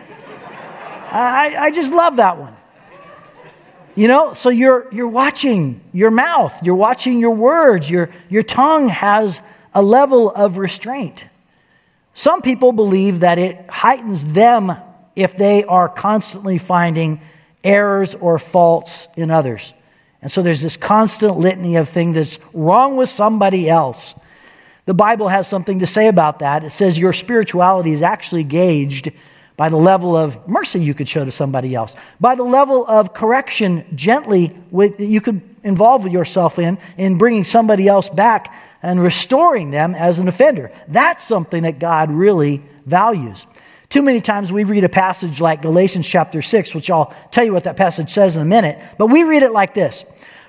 I, 1.11 1.57
I 1.59 1.71
just 1.73 1.93
love 1.93 2.17
that 2.17 2.39
one. 2.39 2.55
You 3.97 4.07
know, 4.07 4.33
so 4.33 4.51
you're, 4.51 4.87
you're 4.93 5.09
watching 5.09 5.81
your 5.93 6.13
mouth, 6.13 6.63
you're 6.63 6.77
watching 6.77 7.19
your 7.19 7.35
words, 7.35 7.91
your, 7.91 8.11
your 8.29 8.45
tongue 8.45 8.89
has 8.91 9.43
a 9.79 9.83
level 9.83 10.29
of 10.29 10.59
restraint. 10.59 11.25
Some 12.13 12.43
people 12.43 12.73
believe 12.73 13.21
that 13.21 13.39
it 13.39 13.71
heightens 13.71 14.33
them 14.33 14.73
if 15.15 15.37
they 15.37 15.63
are 15.63 15.89
constantly 15.89 16.59
finding 16.59 17.21
errors 17.63 18.17
or 18.17 18.41
faults 18.41 19.07
in 19.17 19.31
others. 19.31 19.73
And 20.21 20.33
so 20.33 20.43
there's 20.43 20.61
this 20.61 20.77
constant 20.77 21.39
litany 21.39 21.77
of 21.77 21.89
things 21.89 22.17
that's 22.17 22.45
wrong 22.53 22.97
with 22.97 23.09
somebody 23.09 23.71
else. 23.71 24.19
The 24.87 24.95
Bible 24.95 25.29
has 25.29 25.47
something 25.47 25.79
to 25.79 25.87
say 25.87 26.09
about 26.09 26.41
that. 26.41 26.65
It 26.65 26.71
says 26.71 26.99
your 26.99 27.13
spirituality 27.13 27.93
is 27.93 28.03
actually 28.03 28.43
gauged 28.43 29.13
by 29.57 29.69
the 29.69 29.77
level 29.77 30.17
of 30.17 30.49
mercy 30.49 30.81
you 30.81 30.93
could 30.93 31.09
show 31.09 31.25
to 31.25 31.31
somebody 31.31 31.73
else, 31.73 31.95
by 32.19 32.35
the 32.35 32.43
level 32.43 32.85
of 32.85 33.15
correction 33.15 33.85
gently 33.95 34.57
with, 34.73 34.99
you 34.99 35.21
could 35.21 35.41
involve 35.63 36.09
yourself 36.09 36.59
in 36.59 36.79
in 36.97 37.17
bringing 37.17 37.45
somebody 37.45 37.87
else 37.87 38.09
back 38.09 38.53
and 38.83 39.03
restoring 39.03 39.71
them 39.71 39.95
as 39.95 40.19
an 40.19 40.29
offender. 40.29 40.71
That's 40.89 41.25
something 41.25 41.63
that 41.65 41.79
God 41.79 42.11
really 42.11 42.63
values. 42.87 43.47
Too 43.89 44.03
many 44.03 44.21
times 44.21 44.53
we 44.53 44.65
read 44.65 44.85
a 44.85 44.89
passage 44.89 45.41
like 45.41 45.63
Galatians 45.63 46.07
chapter 46.07 46.43
6, 46.43 46.75
which 46.75 46.91
I'll 46.91 47.15
tell 47.31 47.45
you 47.45 47.53
what 47.53 47.65
that 47.65 47.77
passage 47.77 48.11
says 48.11 48.37
in 48.37 48.43
a 48.43 48.45
minute, 48.45 48.79
but 48.99 49.07
we 49.07 49.23
read 49.23 49.43
it 49.43 49.53
like 49.53 49.75
this 49.75 50.05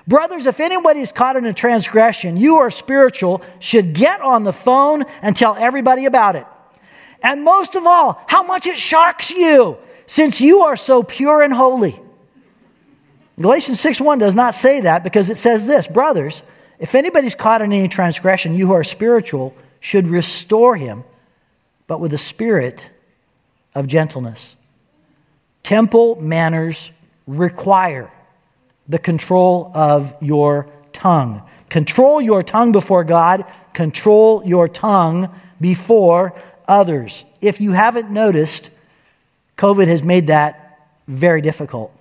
Brothers, 0.06 0.46
if 0.46 0.60
anybody 0.60 1.00
is 1.00 1.12
caught 1.12 1.36
in 1.36 1.44
a 1.46 1.54
transgression, 1.54 2.36
you 2.36 2.56
are 2.56 2.70
spiritual, 2.70 3.42
should 3.60 3.94
get 3.94 4.20
on 4.20 4.44
the 4.44 4.52
phone 4.52 5.04
and 5.22 5.36
tell 5.36 5.54
everybody 5.56 6.04
about 6.04 6.36
it. 6.36 6.46
And 7.22 7.44
most 7.44 7.76
of 7.76 7.86
all, 7.86 8.22
how 8.26 8.42
much 8.42 8.66
it 8.66 8.78
shocks 8.78 9.30
you, 9.30 9.78
since 10.06 10.40
you 10.40 10.62
are 10.62 10.76
so 10.76 11.02
pure 11.02 11.42
and 11.42 11.52
holy. 11.52 11.98
Galatians 13.40 13.80
6 13.80 14.00
1 14.00 14.18
does 14.18 14.34
not 14.34 14.54
say 14.54 14.80
that 14.80 15.04
because 15.04 15.30
it 15.30 15.36
says 15.38 15.66
this 15.66 15.86
Brothers, 15.86 16.42
if 16.80 16.94
anybody's 16.94 17.34
caught 17.34 17.62
in 17.62 17.72
any 17.72 17.88
transgression, 17.88 18.56
you 18.56 18.66
who 18.66 18.72
are 18.72 18.82
spiritual 18.82 19.54
should 19.80 20.08
restore 20.08 20.74
him, 20.76 21.04
but 21.86 22.00
with 22.00 22.12
a 22.12 22.18
spirit 22.18 22.90
of 23.74 23.86
gentleness. 23.86 24.56
Temple 25.62 26.20
manners 26.20 26.90
require 27.26 28.10
the 28.88 28.98
control 28.98 29.70
of 29.74 30.16
your 30.20 30.68
tongue. 30.92 31.42
Control 31.68 32.20
your 32.20 32.42
tongue 32.42 32.72
before 32.72 33.04
God, 33.04 33.44
control 33.72 34.42
your 34.44 34.66
tongue 34.66 35.30
before 35.60 36.34
others. 36.66 37.24
If 37.40 37.60
you 37.60 37.72
haven't 37.72 38.10
noticed, 38.10 38.70
COVID 39.56 39.86
has 39.86 40.02
made 40.02 40.28
that 40.28 40.88
very 41.06 41.42
difficult. 41.42 41.94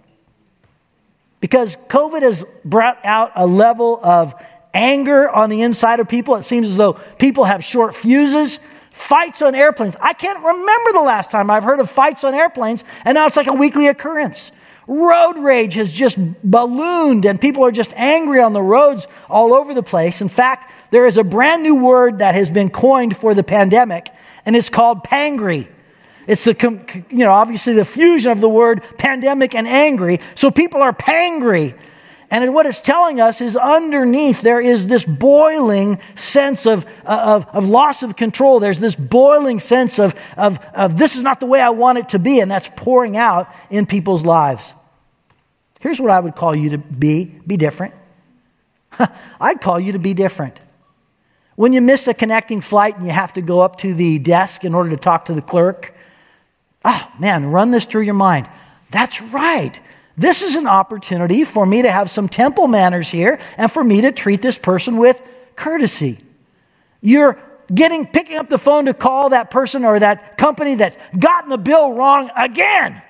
Because 1.42 1.76
COVID 1.76 2.22
has 2.22 2.46
brought 2.66 3.04
out 3.06 3.32
a 3.36 3.46
level 3.46 4.00
of 4.04 4.34
anger 4.74 5.30
on 5.30 5.50
the 5.50 5.62
inside 5.62 6.00
of 6.00 6.08
people. 6.08 6.36
It 6.36 6.44
seems 6.44 6.70
as 6.70 6.78
though 6.78 6.94
people 7.18 7.46
have 7.46 7.64
short 7.64 7.96
fuses. 7.96 8.60
Fights 8.92 9.42
on 9.42 9.56
airplanes. 9.56 9.96
I 10.02 10.14
can't 10.14 10.44
remember 10.44 10.92
the 10.92 11.02
last 11.02 11.32
time 11.32 11.50
I've 11.50 11.64
heard 11.64 11.80
of 11.80 11.90
fights 11.90 12.24
on 12.24 12.34
airplanes, 12.34 12.84
and 13.06 13.16
now 13.16 13.28
it's 13.28 13.38
like 13.38 13.48
a 13.48 13.54
weekly 13.54 13.88
occurrence. 13.88 14.52
Road 14.88 15.38
rage 15.38 15.76
has 15.76 15.94
just 15.94 16.18
ballooned, 16.44 17.26
and 17.26 17.40
people 17.40 17.64
are 17.64 17.72
just 17.72 17.94
angry 17.96 18.42
on 18.42 18.54
the 18.54 18.62
roads 18.62 19.08
all 19.30 19.54
over 19.54 19.74
the 19.74 19.84
place. 19.84 20.22
In 20.22 20.28
fact, 20.28 20.72
there 20.90 21.06
is 21.06 21.18
a 21.18 21.24
brand 21.24 21.64
new 21.64 21.76
word 21.76 22.20
that 22.20 22.36
has 22.36 22.50
been 22.50 22.70
coined 22.70 23.16
for 23.16 23.34
the 23.34 23.44
pandemic, 23.44 24.10
and 24.46 24.56
it's 24.56 24.70
called 24.70 25.04
pangry. 25.04 25.68
It's 26.26 26.44
the, 26.44 27.04
you 27.10 27.20
know, 27.20 27.32
obviously 27.32 27.74
the 27.74 27.86
fusion 27.86 28.32
of 28.32 28.42
the 28.42 28.50
word 28.50 28.84
pandemic 28.98 29.56
and 29.56 29.68
angry. 29.68 30.20
So 30.36 30.52
people 30.52 30.82
are 30.82 30.94
pangry. 30.94 31.76
And 32.32 32.54
what 32.54 32.68
it's 32.68 32.82
telling 32.82 33.20
us 33.20 33.42
is 33.42 33.56
underneath 33.56 34.42
there 34.42 34.62
is 34.62 34.86
this 34.86 35.04
boiling 35.04 36.00
sense 36.16 36.68
of, 36.68 36.86
uh, 37.04 37.42
of, 37.44 37.48
of 37.56 37.68
loss 37.68 38.04
of 38.04 38.16
control. 38.16 38.60
There's 38.60 38.78
this 38.78 38.96
boiling 38.96 39.60
sense 39.60 39.98
of, 39.98 40.16
of, 40.38 40.60
of 40.76 40.96
this 40.96 41.16
is 41.16 41.24
not 41.24 41.40
the 41.40 41.48
way 41.48 41.60
I 41.60 41.72
want 41.72 41.98
it 41.98 42.10
to 42.10 42.20
be, 42.20 42.40
and 42.40 42.52
that's 42.52 42.70
pouring 42.76 43.18
out 43.18 43.50
in 43.72 43.88
people's 43.88 44.24
lives. 44.24 44.76
Here's 45.80 46.00
what 46.00 46.12
I 46.12 46.20
would 46.20 46.36
call 46.36 46.56
you 46.56 46.72
to 46.72 46.78
be 46.78 47.24
be 47.24 47.58
different. 47.58 47.96
I'd 49.42 49.62
call 49.62 49.80
you 49.80 49.94
to 49.94 50.00
be 50.00 50.14
different. 50.14 50.60
When 51.56 51.74
you 51.74 51.82
miss 51.82 52.08
a 52.08 52.14
connecting 52.14 52.62
flight 52.62 52.96
and 52.96 53.06
you 53.06 53.12
have 53.12 53.34
to 53.34 53.42
go 53.42 53.62
up 53.62 53.78
to 53.78 53.94
the 53.94 54.20
desk 54.20 54.64
in 54.64 54.74
order 54.74 54.92
to 54.92 54.98
talk 54.98 55.26
to 55.26 55.34
the 55.34 55.42
clerk, 55.42 55.96
oh 56.86 57.12
man, 57.20 57.48
run 57.48 57.72
this 57.72 57.86
through 57.86 58.04
your 58.04 58.14
mind. 58.14 58.50
That's 58.92 59.22
right. 59.22 59.80
This 60.20 60.42
is 60.42 60.58
an 60.58 60.68
opportunity 60.68 61.46
for 61.46 61.66
me 61.66 61.82
to 61.82 61.90
have 61.90 62.10
some 62.10 62.28
temple 62.28 62.68
manners 62.68 63.10
here 63.10 63.40
and 63.56 63.72
for 63.72 63.82
me 63.82 64.02
to 64.02 64.12
treat 64.12 64.42
this 64.42 64.58
person 64.58 64.98
with 64.98 65.22
courtesy. 65.56 66.18
You're 67.00 67.40
getting 67.74 68.06
picking 68.06 68.36
up 68.36 68.50
the 68.50 68.58
phone 68.58 68.86
to 68.86 68.94
call 68.94 69.30
that 69.30 69.50
person 69.50 69.86
or 69.86 69.98
that 69.98 70.38
company 70.38 70.76
that's 70.76 70.98
gotten 71.18 71.50
the 71.50 71.58
bill 71.58 71.94
wrong 71.94 72.30
again. 72.36 73.02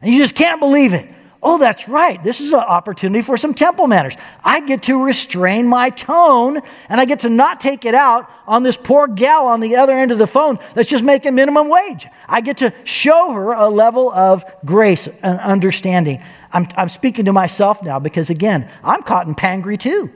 And 0.00 0.12
you 0.12 0.18
just 0.18 0.36
can't 0.36 0.60
believe 0.60 0.92
it. 0.92 1.08
Oh, 1.44 1.58
that's 1.58 1.88
right. 1.88 2.22
This 2.22 2.40
is 2.40 2.52
an 2.52 2.60
opportunity 2.60 3.20
for 3.20 3.36
some 3.36 3.52
temple 3.52 3.88
manners. 3.88 4.16
I 4.44 4.60
get 4.60 4.84
to 4.84 5.02
restrain 5.02 5.66
my 5.66 5.90
tone 5.90 6.60
and 6.88 7.00
I 7.00 7.04
get 7.04 7.20
to 7.20 7.30
not 7.30 7.60
take 7.60 7.84
it 7.84 7.96
out 7.96 8.30
on 8.46 8.62
this 8.62 8.76
poor 8.76 9.08
gal 9.08 9.48
on 9.48 9.58
the 9.58 9.74
other 9.74 9.92
end 9.92 10.12
of 10.12 10.18
the 10.18 10.28
phone 10.28 10.60
that's 10.74 10.88
just 10.88 11.02
making 11.02 11.34
minimum 11.34 11.68
wage. 11.68 12.06
I 12.28 12.42
get 12.42 12.58
to 12.58 12.72
show 12.84 13.32
her 13.32 13.54
a 13.54 13.68
level 13.68 14.12
of 14.12 14.44
grace 14.64 15.08
and 15.08 15.40
understanding. 15.40 16.22
I'm, 16.52 16.68
I'm 16.76 16.88
speaking 16.88 17.24
to 17.24 17.32
myself 17.32 17.82
now 17.82 17.98
because, 17.98 18.30
again, 18.30 18.70
I'm 18.84 19.02
caught 19.02 19.26
in 19.26 19.34
pangry 19.34 19.78
too. 19.78 20.12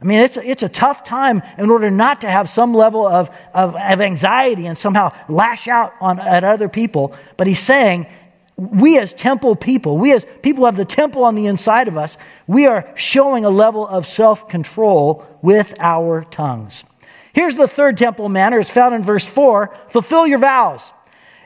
I 0.00 0.04
mean, 0.04 0.18
it's 0.18 0.36
a, 0.36 0.44
it's 0.44 0.62
a 0.64 0.68
tough 0.68 1.04
time 1.04 1.42
in 1.58 1.70
order 1.70 1.92
not 1.92 2.22
to 2.22 2.28
have 2.28 2.48
some 2.48 2.74
level 2.74 3.06
of, 3.06 3.30
of, 3.54 3.76
of 3.76 4.00
anxiety 4.00 4.66
and 4.66 4.76
somehow 4.76 5.12
lash 5.28 5.68
out 5.68 5.94
on, 6.00 6.18
at 6.18 6.42
other 6.42 6.68
people. 6.68 7.14
But 7.36 7.46
he's 7.46 7.60
saying, 7.60 8.06
we 8.56 8.98
as 8.98 9.12
temple 9.12 9.54
people, 9.54 9.98
we 9.98 10.12
as 10.12 10.26
people 10.42 10.62
who 10.62 10.66
have 10.66 10.76
the 10.76 10.84
temple 10.84 11.24
on 11.24 11.34
the 11.34 11.46
inside 11.46 11.88
of 11.88 11.96
us, 11.96 12.16
we 12.46 12.66
are 12.66 12.90
showing 12.96 13.44
a 13.44 13.50
level 13.50 13.86
of 13.86 14.06
self 14.06 14.48
control 14.48 15.26
with 15.42 15.74
our 15.78 16.24
tongues. 16.24 16.84
Here's 17.32 17.54
the 17.54 17.68
third 17.68 17.98
temple 17.98 18.30
manner. 18.30 18.58
It's 18.58 18.70
found 18.70 18.94
in 18.94 19.02
verse 19.02 19.26
4 19.26 19.74
fulfill 19.88 20.26
your 20.26 20.38
vows. 20.38 20.92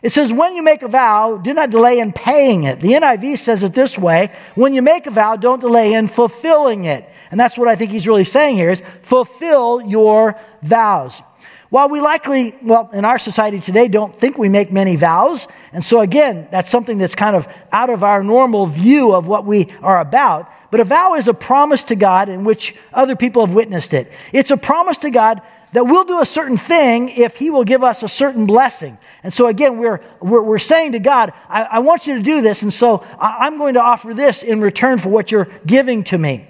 It 0.02 0.12
says, 0.12 0.32
when 0.32 0.54
you 0.54 0.62
make 0.62 0.82
a 0.82 0.88
vow, 0.88 1.36
do 1.36 1.52
not 1.52 1.70
delay 1.70 1.98
in 1.98 2.12
paying 2.12 2.62
it. 2.62 2.80
The 2.80 2.92
NIV 2.92 3.36
says 3.36 3.62
it 3.62 3.74
this 3.74 3.98
way 3.98 4.32
when 4.54 4.72
you 4.72 4.80
make 4.80 5.06
a 5.06 5.10
vow, 5.10 5.36
don't 5.36 5.60
delay 5.60 5.92
in 5.92 6.08
fulfilling 6.08 6.84
it. 6.84 7.06
And 7.30 7.38
that's 7.38 7.58
what 7.58 7.68
I 7.68 7.76
think 7.76 7.90
he's 7.90 8.08
really 8.08 8.24
saying 8.24 8.56
here 8.56 8.70
is 8.70 8.82
fulfill 9.02 9.82
your 9.82 10.38
vows. 10.62 11.22
While 11.70 11.88
we 11.88 12.00
likely, 12.00 12.56
well, 12.62 12.90
in 12.92 13.04
our 13.04 13.18
society 13.18 13.60
today, 13.60 13.86
don't 13.86 14.14
think 14.14 14.36
we 14.36 14.48
make 14.48 14.72
many 14.72 14.96
vows, 14.96 15.46
and 15.72 15.84
so 15.84 16.00
again, 16.00 16.48
that's 16.50 16.68
something 16.68 16.98
that's 16.98 17.14
kind 17.14 17.36
of 17.36 17.46
out 17.70 17.90
of 17.90 18.02
our 18.02 18.24
normal 18.24 18.66
view 18.66 19.14
of 19.14 19.28
what 19.28 19.44
we 19.44 19.68
are 19.80 20.00
about. 20.00 20.52
But 20.72 20.80
a 20.80 20.84
vow 20.84 21.14
is 21.14 21.28
a 21.28 21.34
promise 21.34 21.84
to 21.84 21.96
God 21.96 22.28
in 22.28 22.42
which 22.42 22.74
other 22.92 23.14
people 23.14 23.46
have 23.46 23.54
witnessed 23.54 23.94
it. 23.94 24.10
It's 24.32 24.50
a 24.50 24.56
promise 24.56 24.98
to 24.98 25.10
God 25.10 25.42
that 25.72 25.84
we'll 25.84 26.04
do 26.04 26.20
a 26.20 26.26
certain 26.26 26.56
thing 26.56 27.10
if 27.10 27.36
He 27.36 27.50
will 27.50 27.64
give 27.64 27.84
us 27.84 28.02
a 28.02 28.08
certain 28.08 28.46
blessing. 28.46 28.98
And 29.22 29.32
so 29.32 29.46
again, 29.46 29.78
we're, 29.78 30.00
we're, 30.20 30.42
we're 30.42 30.58
saying 30.58 30.92
to 30.92 30.98
God, 30.98 31.32
I, 31.48 31.62
I, 31.62 31.78
want 31.80 32.08
you 32.08 32.16
to 32.16 32.22
do 32.22 32.42
this, 32.42 32.62
and 32.62 32.72
so 32.72 33.04
I, 33.18 33.46
I'm 33.46 33.58
going 33.58 33.74
to 33.74 33.82
offer 33.82 34.12
this 34.12 34.42
in 34.42 34.60
return 34.60 34.98
for 34.98 35.10
what 35.10 35.30
you're 35.30 35.48
giving 35.66 36.02
to 36.04 36.18
me. 36.18 36.48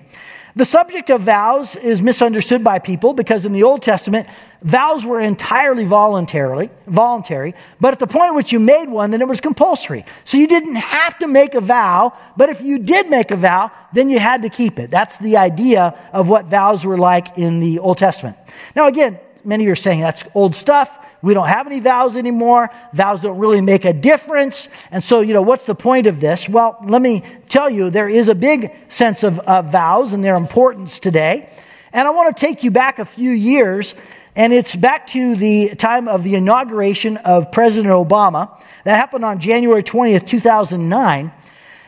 The 0.56 0.64
subject 0.64 1.10
of 1.10 1.20
vows 1.20 1.76
is 1.76 2.02
misunderstood 2.02 2.64
by 2.64 2.80
people 2.80 3.12
because 3.12 3.44
in 3.44 3.52
the 3.52 3.62
Old 3.62 3.82
Testament, 3.82 4.26
vows 4.62 5.04
were 5.04 5.20
entirely 5.20 5.84
voluntarily, 5.84 6.70
voluntary, 6.86 7.54
but 7.80 7.92
at 7.92 7.98
the 8.00 8.06
point 8.06 8.30
at 8.30 8.34
which 8.34 8.52
you 8.52 8.58
made 8.58 8.88
one, 8.88 9.12
then 9.12 9.20
it 9.20 9.28
was 9.28 9.40
compulsory. 9.40 10.04
So 10.24 10.38
you 10.38 10.48
didn't 10.48 10.74
have 10.74 11.18
to 11.20 11.28
make 11.28 11.54
a 11.54 11.60
vow, 11.60 12.16
but 12.36 12.48
if 12.48 12.60
you 12.60 12.78
did 12.78 13.08
make 13.08 13.30
a 13.30 13.36
vow, 13.36 13.70
then 13.92 14.10
you 14.10 14.18
had 14.18 14.42
to 14.42 14.48
keep 14.48 14.78
it. 14.78 14.90
That's 14.90 15.18
the 15.18 15.36
idea 15.36 15.96
of 16.12 16.28
what 16.28 16.46
vows 16.46 16.84
were 16.84 16.98
like 16.98 17.38
in 17.38 17.60
the 17.60 17.78
Old 17.78 17.98
Testament. 17.98 18.36
Now, 18.74 18.88
again, 18.88 19.20
many 19.44 19.66
are 19.66 19.76
saying 19.76 20.00
that's 20.00 20.24
old 20.34 20.54
stuff. 20.54 20.98
We 21.22 21.34
don't 21.34 21.48
have 21.48 21.66
any 21.66 21.80
vows 21.80 22.16
anymore. 22.16 22.70
Vows 22.92 23.20
don't 23.20 23.38
really 23.38 23.60
make 23.60 23.84
a 23.84 23.92
difference. 23.92 24.68
And 24.90 25.02
so, 25.02 25.20
you 25.20 25.34
know, 25.34 25.42
what's 25.42 25.66
the 25.66 25.74
point 25.74 26.06
of 26.06 26.20
this? 26.20 26.48
Well, 26.48 26.78
let 26.82 27.02
me 27.02 27.22
tell 27.48 27.68
you, 27.68 27.90
there 27.90 28.08
is 28.08 28.28
a 28.28 28.34
big 28.34 28.72
sense 28.88 29.22
of 29.22 29.38
uh, 29.40 29.62
vows 29.62 30.14
and 30.14 30.24
their 30.24 30.36
importance 30.36 30.98
today. 30.98 31.48
And 31.92 32.06
I 32.06 32.10
want 32.12 32.34
to 32.34 32.40
take 32.40 32.62
you 32.62 32.70
back 32.70 32.98
a 33.00 33.04
few 33.04 33.32
years, 33.32 33.94
and 34.36 34.52
it's 34.52 34.76
back 34.76 35.08
to 35.08 35.34
the 35.36 35.74
time 35.74 36.08
of 36.08 36.22
the 36.22 36.36
inauguration 36.36 37.16
of 37.18 37.52
President 37.52 37.92
Obama. 37.92 38.58
That 38.84 38.96
happened 38.96 39.24
on 39.24 39.40
January 39.40 39.82
20th, 39.82 40.26
2009. 40.26 41.32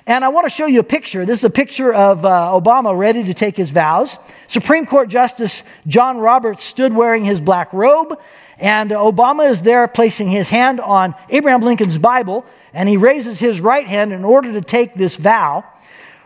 And 0.05 0.25
I 0.25 0.29
want 0.31 0.47
to 0.47 0.51
show 0.51 0.67
you 0.67 0.81
a 0.81 0.85
picture. 0.85 1.25
This 1.25 1.39
is 1.39 1.45
a 1.45 1.51
picture 1.51 1.95
of 1.95 2.25
uh, 2.25 2.51
Obama 2.53 2.99
ready 2.99 3.23
to 3.23 3.35
take 3.35 3.57
his 3.57 3.71
vows. 3.71 4.19
Supreme 4.49 4.85
Court 4.85 5.09
Justice 5.09 5.63
John 5.87 6.19
Roberts 6.19 6.65
stood 6.65 6.93
wearing 6.93 7.25
his 7.25 7.41
black 7.41 7.73
robe 7.73 8.19
And 8.63 8.93
Obama 8.93 9.51
is 9.51 9.63
there 9.63 9.87
placing 9.89 10.29
his 10.29 10.49
hand 10.49 10.81
on 10.81 11.17
Abraham 11.29 11.63
Lincoln's 11.63 11.99
Bible, 11.99 12.47
and 12.73 12.89
he 12.89 12.97
raises 12.97 13.41
his 13.41 13.61
right 13.61 13.89
hand 13.89 14.13
in 14.13 14.25
order 14.25 14.53
to 14.53 14.61
take 14.61 14.95
this 14.95 15.17
vow. 15.17 15.65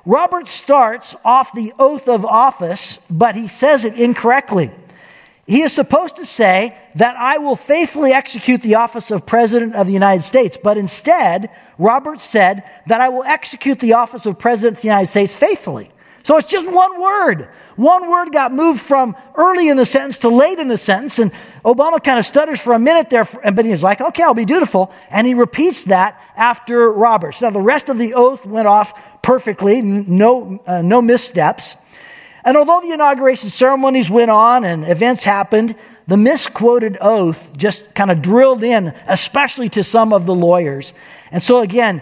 Robert 0.04 0.46
starts 0.46 1.16
off 1.24 1.54
the 1.54 1.72
oath 1.78 2.08
of 2.08 2.26
office, 2.26 2.98
but 3.10 3.36
he 3.36 3.48
says 3.48 3.86
it 3.86 3.98
incorrectly. 3.98 4.70
He 5.46 5.62
is 5.62 5.72
supposed 5.72 6.16
to 6.16 6.26
say 6.26 6.76
that 6.96 7.16
I 7.16 7.38
will 7.38 7.56
faithfully 7.56 8.12
execute 8.12 8.60
the 8.60 8.74
office 8.74 9.10
of 9.10 9.24
President 9.24 9.74
of 9.74 9.86
the 9.86 9.94
United 9.94 10.22
States, 10.22 10.58
but 10.62 10.76
instead, 10.76 11.48
Robert 11.78 12.20
said 12.20 12.64
that 12.86 13.00
I 13.00 13.08
will 13.08 13.24
execute 13.24 13.78
the 13.78 13.94
office 13.94 14.26
of 14.26 14.38
President 14.38 14.76
of 14.76 14.82
the 14.82 14.88
United 14.88 15.06
States 15.06 15.34
faithfully. 15.34 15.90
So 16.26 16.36
it's 16.36 16.48
just 16.48 16.68
one 16.68 17.00
word. 17.00 17.48
One 17.76 18.10
word 18.10 18.32
got 18.32 18.52
moved 18.52 18.80
from 18.80 19.16
early 19.36 19.68
in 19.68 19.76
the 19.76 19.84
sentence 19.84 20.18
to 20.20 20.28
late 20.28 20.58
in 20.58 20.66
the 20.66 20.76
sentence, 20.76 21.20
and 21.20 21.30
Obama 21.66 22.02
kind 22.02 22.16
of 22.16 22.24
stutters 22.24 22.60
for 22.60 22.74
a 22.74 22.78
minute 22.78 23.10
there, 23.10 23.24
but 23.24 23.64
he's 23.64 23.82
like, 23.82 24.00
okay, 24.00 24.22
I'll 24.22 24.34
be 24.34 24.44
dutiful. 24.44 24.92
And 25.10 25.26
he 25.26 25.34
repeats 25.34 25.84
that 25.84 26.16
after 26.36 26.92
Roberts. 26.92 27.42
Now, 27.42 27.50
the 27.50 27.60
rest 27.60 27.88
of 27.88 27.98
the 27.98 28.14
oath 28.14 28.46
went 28.46 28.68
off 28.68 29.20
perfectly, 29.20 29.82
no, 29.82 30.62
uh, 30.64 30.82
no 30.82 31.02
missteps. 31.02 31.76
And 32.44 32.56
although 32.56 32.80
the 32.80 32.92
inauguration 32.92 33.48
ceremonies 33.48 34.08
went 34.08 34.30
on 34.30 34.64
and 34.64 34.84
events 34.84 35.24
happened, 35.24 35.74
the 36.06 36.16
misquoted 36.16 36.98
oath 37.00 37.56
just 37.56 37.92
kind 37.96 38.12
of 38.12 38.22
drilled 38.22 38.62
in, 38.62 38.94
especially 39.08 39.68
to 39.70 39.82
some 39.82 40.12
of 40.12 40.24
the 40.24 40.34
lawyers. 40.36 40.92
And 41.32 41.42
so, 41.42 41.62
again, 41.62 42.00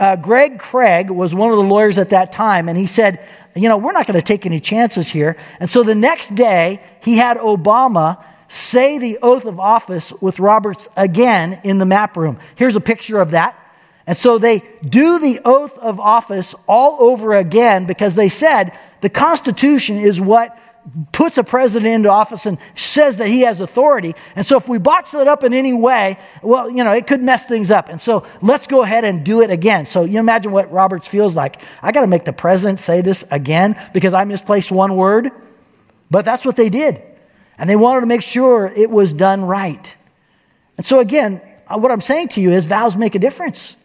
uh, 0.00 0.16
Greg 0.16 0.58
Craig 0.58 1.10
was 1.10 1.36
one 1.36 1.52
of 1.52 1.56
the 1.56 1.62
lawyers 1.62 1.98
at 1.98 2.10
that 2.10 2.32
time, 2.32 2.68
and 2.68 2.76
he 2.76 2.86
said, 2.86 3.24
you 3.54 3.68
know, 3.68 3.76
we're 3.76 3.92
not 3.92 4.08
going 4.08 4.18
to 4.18 4.26
take 4.26 4.44
any 4.44 4.58
chances 4.58 5.08
here. 5.08 5.36
And 5.60 5.70
so 5.70 5.84
the 5.84 5.94
next 5.94 6.34
day, 6.34 6.82
he 7.00 7.16
had 7.16 7.38
Obama 7.38 8.24
say 8.48 8.98
the 8.98 9.18
oath 9.22 9.44
of 9.44 9.60
office 9.60 10.12
with 10.20 10.40
Roberts 10.40 10.88
again 10.96 11.60
in 11.64 11.78
the 11.78 11.86
map 11.86 12.16
room. 12.16 12.38
Here's 12.56 12.76
a 12.76 12.80
picture 12.80 13.20
of 13.20 13.32
that. 13.32 13.54
And 14.06 14.16
so 14.16 14.38
they 14.38 14.62
do 14.82 15.18
the 15.18 15.40
oath 15.44 15.76
of 15.78 16.00
office 16.00 16.54
all 16.66 16.96
over 16.98 17.34
again 17.34 17.84
because 17.84 18.14
they 18.14 18.30
said 18.30 18.72
the 19.02 19.10
Constitution 19.10 19.98
is 19.98 20.18
what 20.18 20.58
puts 21.12 21.36
a 21.36 21.44
president 21.44 21.94
into 21.94 22.10
office 22.10 22.46
and 22.46 22.56
says 22.74 23.16
that 23.16 23.28
he 23.28 23.42
has 23.42 23.60
authority. 23.60 24.14
And 24.34 24.46
so 24.46 24.56
if 24.56 24.66
we 24.66 24.78
botch 24.78 25.10
that 25.12 25.28
up 25.28 25.44
in 25.44 25.52
any 25.52 25.74
way, 25.74 26.18
well, 26.42 26.70
you 26.70 26.84
know, 26.84 26.92
it 26.92 27.06
could 27.06 27.20
mess 27.20 27.44
things 27.44 27.70
up. 27.70 27.90
And 27.90 28.00
so 28.00 28.26
let's 28.40 28.66
go 28.66 28.82
ahead 28.82 29.04
and 29.04 29.24
do 29.24 29.42
it 29.42 29.50
again. 29.50 29.84
So 29.84 30.04
you 30.04 30.18
imagine 30.18 30.52
what 30.52 30.72
Roberts 30.72 31.06
feels 31.06 31.36
like. 31.36 31.60
I 31.82 31.92
got 31.92 32.00
to 32.00 32.06
make 32.06 32.24
the 32.24 32.32
president 32.32 32.80
say 32.80 33.02
this 33.02 33.24
again 33.30 33.78
because 33.92 34.14
I 34.14 34.24
misplaced 34.24 34.70
one 34.70 34.96
word. 34.96 35.30
But 36.10 36.24
that's 36.24 36.46
what 36.46 36.56
they 36.56 36.70
did. 36.70 37.02
And 37.58 37.68
they 37.68 37.76
wanted 37.76 38.00
to 38.00 38.06
make 38.06 38.22
sure 38.22 38.66
it 38.66 38.90
was 38.90 39.12
done 39.12 39.44
right. 39.44 39.94
And 40.76 40.86
so 40.86 41.00
again, 41.00 41.42
uh, 41.66 41.78
what 41.78 41.90
I'm 41.90 42.00
saying 42.00 42.28
to 42.28 42.40
you 42.40 42.52
is 42.52 42.64
vows 42.64 42.96
make 42.96 43.14
a 43.14 43.18
difference. 43.18 43.76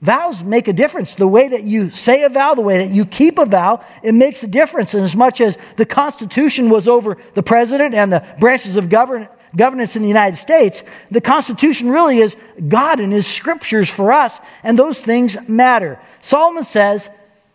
Vows 0.00 0.44
make 0.44 0.68
a 0.68 0.72
difference. 0.72 1.16
The 1.16 1.26
way 1.26 1.48
that 1.48 1.64
you 1.64 1.90
say 1.90 2.22
a 2.22 2.28
vow, 2.28 2.54
the 2.54 2.62
way 2.62 2.78
that 2.86 2.94
you 2.94 3.04
keep 3.04 3.38
a 3.38 3.44
vow, 3.44 3.84
it 4.02 4.14
makes 4.14 4.44
a 4.44 4.46
difference. 4.46 4.94
And 4.94 5.02
as 5.02 5.16
much 5.16 5.40
as 5.40 5.58
the 5.76 5.84
Constitution 5.84 6.70
was 6.70 6.86
over 6.86 7.18
the 7.34 7.42
president 7.42 7.94
and 7.94 8.12
the 8.12 8.24
branches 8.38 8.76
of 8.76 8.88
govern- 8.88 9.28
governance 9.56 9.96
in 9.96 10.02
the 10.02 10.08
United 10.08 10.36
States, 10.36 10.84
the 11.10 11.20
Constitution 11.20 11.90
really 11.90 12.18
is 12.18 12.36
God 12.68 13.00
and 13.00 13.12
His 13.12 13.26
scriptures 13.26 13.90
for 13.90 14.12
us, 14.12 14.40
and 14.62 14.78
those 14.78 15.00
things 15.00 15.48
matter. 15.48 15.98
Solomon 16.20 16.62
says 16.62 17.10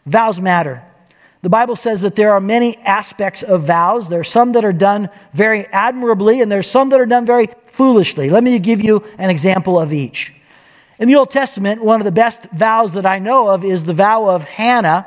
vows 0.05 0.41
matter. 0.41 0.83
The 1.43 1.49
Bible 1.49 1.75
says 1.75 1.99
that 2.01 2.15
there 2.15 2.31
are 2.31 2.39
many 2.39 2.77
aspects 2.77 3.43
of 3.43 3.63
vows. 3.63 4.07
There 4.07 4.21
are 4.21 4.23
some 4.23 4.53
that 4.53 4.63
are 4.63 4.71
done 4.71 5.09
very 5.33 5.65
admirably, 5.67 6.39
and 6.39 6.49
there's 6.49 6.69
some 6.69 6.87
that 6.91 7.01
are 7.01 7.05
done 7.05 7.25
very 7.25 7.49
foolishly. 7.67 8.29
Let 8.29 8.45
me 8.45 8.57
give 8.59 8.81
you 8.81 9.03
an 9.17 9.29
example 9.29 9.77
of 9.77 9.91
each. 9.91 10.31
In 10.99 11.09
the 11.09 11.15
Old 11.15 11.31
Testament, 11.31 11.83
one 11.83 11.99
of 11.99 12.05
the 12.05 12.13
best 12.13 12.49
vows 12.51 12.93
that 12.93 13.05
I 13.05 13.19
know 13.19 13.49
of 13.49 13.65
is 13.65 13.83
the 13.83 13.93
vow 13.93 14.29
of 14.29 14.45
Hannah. 14.45 15.05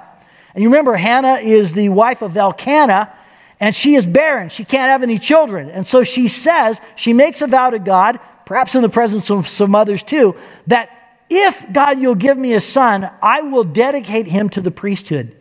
And 0.52 0.62
you 0.62 0.68
remember, 0.68 0.94
Hannah 0.94 1.36
is 1.36 1.72
the 1.72 1.88
wife 1.88 2.20
of 2.20 2.36
Elkanah, 2.36 3.10
and 3.58 3.74
she 3.74 3.94
is 3.94 4.04
barren. 4.04 4.50
She 4.50 4.66
can't 4.66 4.90
have 4.90 5.02
any 5.02 5.18
children. 5.18 5.70
And 5.70 5.86
so 5.86 6.04
she 6.04 6.28
says, 6.28 6.82
she 6.96 7.14
makes 7.14 7.40
a 7.40 7.46
vow 7.46 7.70
to 7.70 7.78
God, 7.78 8.20
perhaps 8.44 8.74
in 8.74 8.82
the 8.82 8.90
presence 8.90 9.30
of 9.30 9.48
some 9.48 9.74
others 9.74 10.02
too, 10.02 10.36
that 10.66 10.90
if 11.30 11.72
God, 11.72 11.98
you'll 11.98 12.14
give 12.14 12.36
me 12.36 12.52
a 12.52 12.60
son, 12.60 13.10
I 13.22 13.40
will 13.40 13.64
dedicate 13.64 14.26
him 14.26 14.50
to 14.50 14.60
the 14.60 14.70
priesthood. 14.70 15.35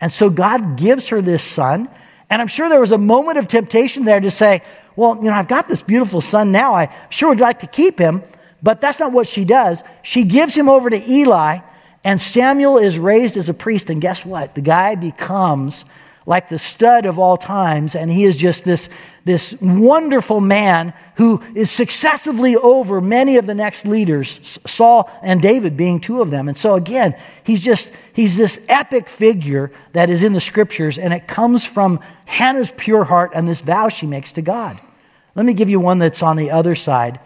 And 0.00 0.10
so 0.10 0.30
God 0.30 0.76
gives 0.76 1.08
her 1.10 1.20
this 1.20 1.42
son. 1.42 1.88
And 2.30 2.40
I'm 2.40 2.48
sure 2.48 2.68
there 2.68 2.80
was 2.80 2.92
a 2.92 2.98
moment 2.98 3.38
of 3.38 3.48
temptation 3.48 4.04
there 4.04 4.20
to 4.20 4.30
say, 4.30 4.62
well, 4.96 5.16
you 5.16 5.24
know, 5.24 5.32
I've 5.32 5.48
got 5.48 5.68
this 5.68 5.82
beautiful 5.82 6.20
son 6.20 6.52
now. 6.52 6.74
I 6.74 6.94
sure 7.10 7.30
would 7.30 7.40
like 7.40 7.60
to 7.60 7.66
keep 7.66 7.98
him. 7.98 8.22
But 8.62 8.80
that's 8.80 9.00
not 9.00 9.12
what 9.12 9.26
she 9.26 9.44
does. 9.44 9.82
She 10.02 10.24
gives 10.24 10.54
him 10.54 10.68
over 10.68 10.90
to 10.90 11.10
Eli, 11.10 11.58
and 12.04 12.20
Samuel 12.20 12.78
is 12.78 12.98
raised 12.98 13.36
as 13.36 13.48
a 13.48 13.54
priest. 13.54 13.90
And 13.90 14.00
guess 14.00 14.24
what? 14.24 14.54
The 14.54 14.60
guy 14.60 14.94
becomes 14.94 15.84
like 16.26 16.48
the 16.48 16.58
stud 16.58 17.06
of 17.06 17.18
all 17.18 17.36
times, 17.36 17.94
and 17.94 18.10
he 18.10 18.24
is 18.24 18.36
just 18.36 18.64
this, 18.64 18.88
this 19.24 19.60
wonderful 19.60 20.40
man 20.40 20.92
who 21.16 21.42
is 21.54 21.70
successively 21.70 22.56
over 22.56 23.00
many 23.00 23.36
of 23.36 23.46
the 23.46 23.54
next 23.54 23.86
leaders, 23.86 24.58
Saul 24.66 25.10
and 25.22 25.40
David 25.40 25.76
being 25.76 26.00
two 26.00 26.20
of 26.20 26.30
them. 26.30 26.48
And 26.48 26.56
so, 26.56 26.74
again, 26.74 27.16
he's 27.42 27.64
just, 27.64 27.94
he's 28.12 28.36
this 28.36 28.64
epic 28.68 29.08
figure 29.08 29.72
that 29.92 30.10
is 30.10 30.22
in 30.22 30.32
the 30.32 30.40
scriptures, 30.40 30.98
and 30.98 31.12
it 31.12 31.26
comes 31.26 31.66
from 31.66 32.00
Hannah's 32.26 32.72
pure 32.76 33.04
heart 33.04 33.32
and 33.34 33.48
this 33.48 33.60
vow 33.60 33.88
she 33.88 34.06
makes 34.06 34.32
to 34.32 34.42
God. 34.42 34.78
Let 35.34 35.46
me 35.46 35.54
give 35.54 35.70
you 35.70 35.80
one 35.80 35.98
that's 35.98 36.22
on 36.22 36.36
the 36.36 36.50
other 36.50 36.74
side 36.74 37.18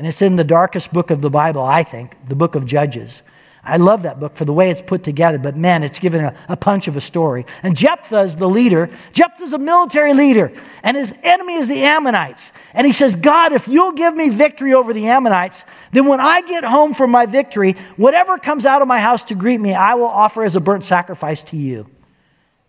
and 0.00 0.06
it's 0.06 0.22
in 0.22 0.36
the 0.36 0.44
darkest 0.44 0.94
book 0.94 1.10
of 1.10 1.20
the 1.20 1.28
Bible, 1.28 1.62
I 1.62 1.82
think, 1.82 2.16
the 2.26 2.34
book 2.34 2.54
of 2.54 2.64
Judges. 2.64 3.22
I 3.62 3.76
love 3.76 4.02
that 4.02 4.18
book 4.18 4.36
for 4.36 4.46
the 4.46 4.54
way 4.54 4.70
it's 4.70 4.80
put 4.80 5.02
together, 5.02 5.38
but 5.38 5.54
man, 5.54 5.82
it's 5.82 5.98
given 5.98 6.24
a, 6.24 6.34
a 6.48 6.56
punch 6.56 6.88
of 6.88 6.96
a 6.96 7.00
story. 7.00 7.44
And 7.62 7.76
Jephthah 7.76 8.20
is 8.20 8.36
the 8.36 8.48
leader. 8.48 8.88
Jephthah's 9.12 9.52
a 9.52 9.58
military 9.58 10.14
leader, 10.14 10.50
and 10.82 10.96
his 10.96 11.14
enemy 11.22 11.54
is 11.54 11.68
the 11.68 11.84
Ammonites. 11.84 12.54
And 12.72 12.86
he 12.86 12.92
says, 12.92 13.16
God, 13.16 13.52
if 13.52 13.68
you'll 13.68 13.92
give 13.92 14.14
me 14.14 14.30
victory 14.30 14.72
over 14.72 14.94
the 14.94 15.08
Ammonites, 15.08 15.66
then 15.92 16.06
when 16.06 16.20
I 16.20 16.40
get 16.40 16.64
home 16.64 16.94
from 16.94 17.10
my 17.10 17.26
victory, 17.26 17.76
whatever 17.96 18.38
comes 18.38 18.64
out 18.64 18.80
of 18.80 18.88
my 18.88 18.98
house 18.98 19.24
to 19.24 19.34
greet 19.34 19.60
me, 19.60 19.74
I 19.74 19.94
will 19.94 20.06
offer 20.06 20.42
as 20.42 20.56
a 20.56 20.60
burnt 20.60 20.86
sacrifice 20.86 21.42
to 21.44 21.56
you. 21.56 21.86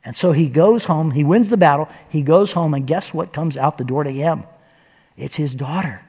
And 0.04 0.17
so 0.17 0.34
he 0.34 0.49
goes 0.49 0.84
home, 0.84 1.12
he 1.12 1.23
wins 1.23 1.47
the 1.47 1.58
battle, 1.58 1.88
he 2.10 2.21
goes 2.21 2.51
home, 2.51 2.73
and 2.73 2.86
guess 2.86 3.13
what 3.13 3.32
comes 3.32 3.56
out 3.56 3.77
the 3.77 3.86
door 3.86 4.04
to 4.04 4.12
him? 4.12 4.43
It's 5.15 5.36
his 5.36 5.56
daughter. 5.56 6.01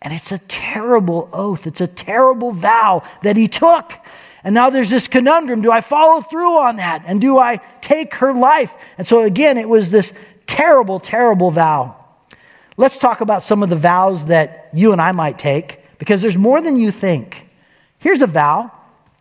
And 0.00 0.12
it's 0.12 0.32
a 0.32 0.38
terrible 0.38 1.28
oath. 1.32 1.66
It's 1.66 1.80
a 1.80 1.86
terrible 1.86 2.52
vow 2.52 3.02
that 3.22 3.36
he 3.36 3.48
took. 3.48 3.92
And 4.44 4.54
now 4.54 4.70
there's 4.70 4.90
this 4.90 5.08
conundrum 5.08 5.60
do 5.60 5.72
I 5.72 5.80
follow 5.80 6.20
through 6.20 6.58
on 6.58 6.76
that? 6.76 7.02
And 7.06 7.20
do 7.20 7.38
I 7.38 7.56
take 7.80 8.14
her 8.14 8.32
life? 8.32 8.74
And 8.96 9.06
so 9.06 9.22
again, 9.22 9.58
it 9.58 9.68
was 9.68 9.90
this 9.90 10.12
terrible, 10.46 11.00
terrible 11.00 11.50
vow. 11.50 11.96
Let's 12.76 12.98
talk 12.98 13.20
about 13.20 13.42
some 13.42 13.62
of 13.64 13.70
the 13.70 13.76
vows 13.76 14.26
that 14.26 14.68
you 14.72 14.92
and 14.92 15.00
I 15.00 15.10
might 15.10 15.38
take 15.38 15.80
because 15.98 16.22
there's 16.22 16.38
more 16.38 16.60
than 16.60 16.76
you 16.76 16.92
think. 16.92 17.48
Here's 17.98 18.22
a 18.22 18.26
vow 18.26 18.72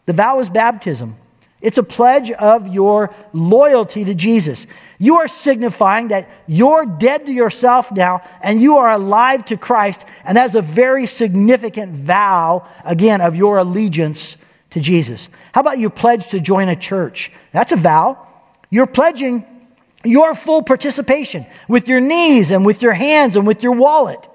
the 0.05 0.13
vow 0.13 0.39
is 0.39 0.49
baptism. 0.49 1.17
It's 1.61 1.77
a 1.77 1.83
pledge 1.83 2.29
of 2.31 2.67
your 2.67 3.13
loyalty 3.33 4.05
to 4.05 4.13
Jesus. 4.13 4.67
You 4.99 5.15
are 5.17 5.27
signifying 5.27 6.09
that 6.09 6.29
you're 6.45 6.85
dead 6.85 7.25
to 7.25 7.31
yourself 7.31 7.91
now 7.91 8.21
and 8.41 8.61
you 8.61 8.77
are 8.77 8.91
alive 8.91 9.45
to 9.45 9.57
Christ. 9.57 10.05
And 10.23 10.37
that's 10.37 10.55
a 10.55 10.61
very 10.61 11.07
significant 11.07 11.93
vow, 11.93 12.67
again, 12.85 13.21
of 13.21 13.35
your 13.35 13.57
allegiance 13.57 14.37
to 14.71 14.79
Jesus. 14.79 15.29
How 15.51 15.61
about 15.61 15.79
you 15.79 15.89
pledge 15.89 16.27
to 16.27 16.39
join 16.39 16.69
a 16.69 16.75
church? 16.75 17.31
That's 17.51 17.71
a 17.71 17.77
vow. 17.77 18.27
You're 18.69 18.85
pledging 18.85 19.45
your 20.03 20.35
full 20.35 20.61
participation 20.61 21.45
with 21.67 21.87
your 21.87 21.99
knees 21.99 22.51
and 22.51 22.65
with 22.65 22.81
your 22.81 22.93
hands 22.93 23.35
and 23.35 23.47
with 23.47 23.63
your 23.63 23.73
wallet. 23.73 24.27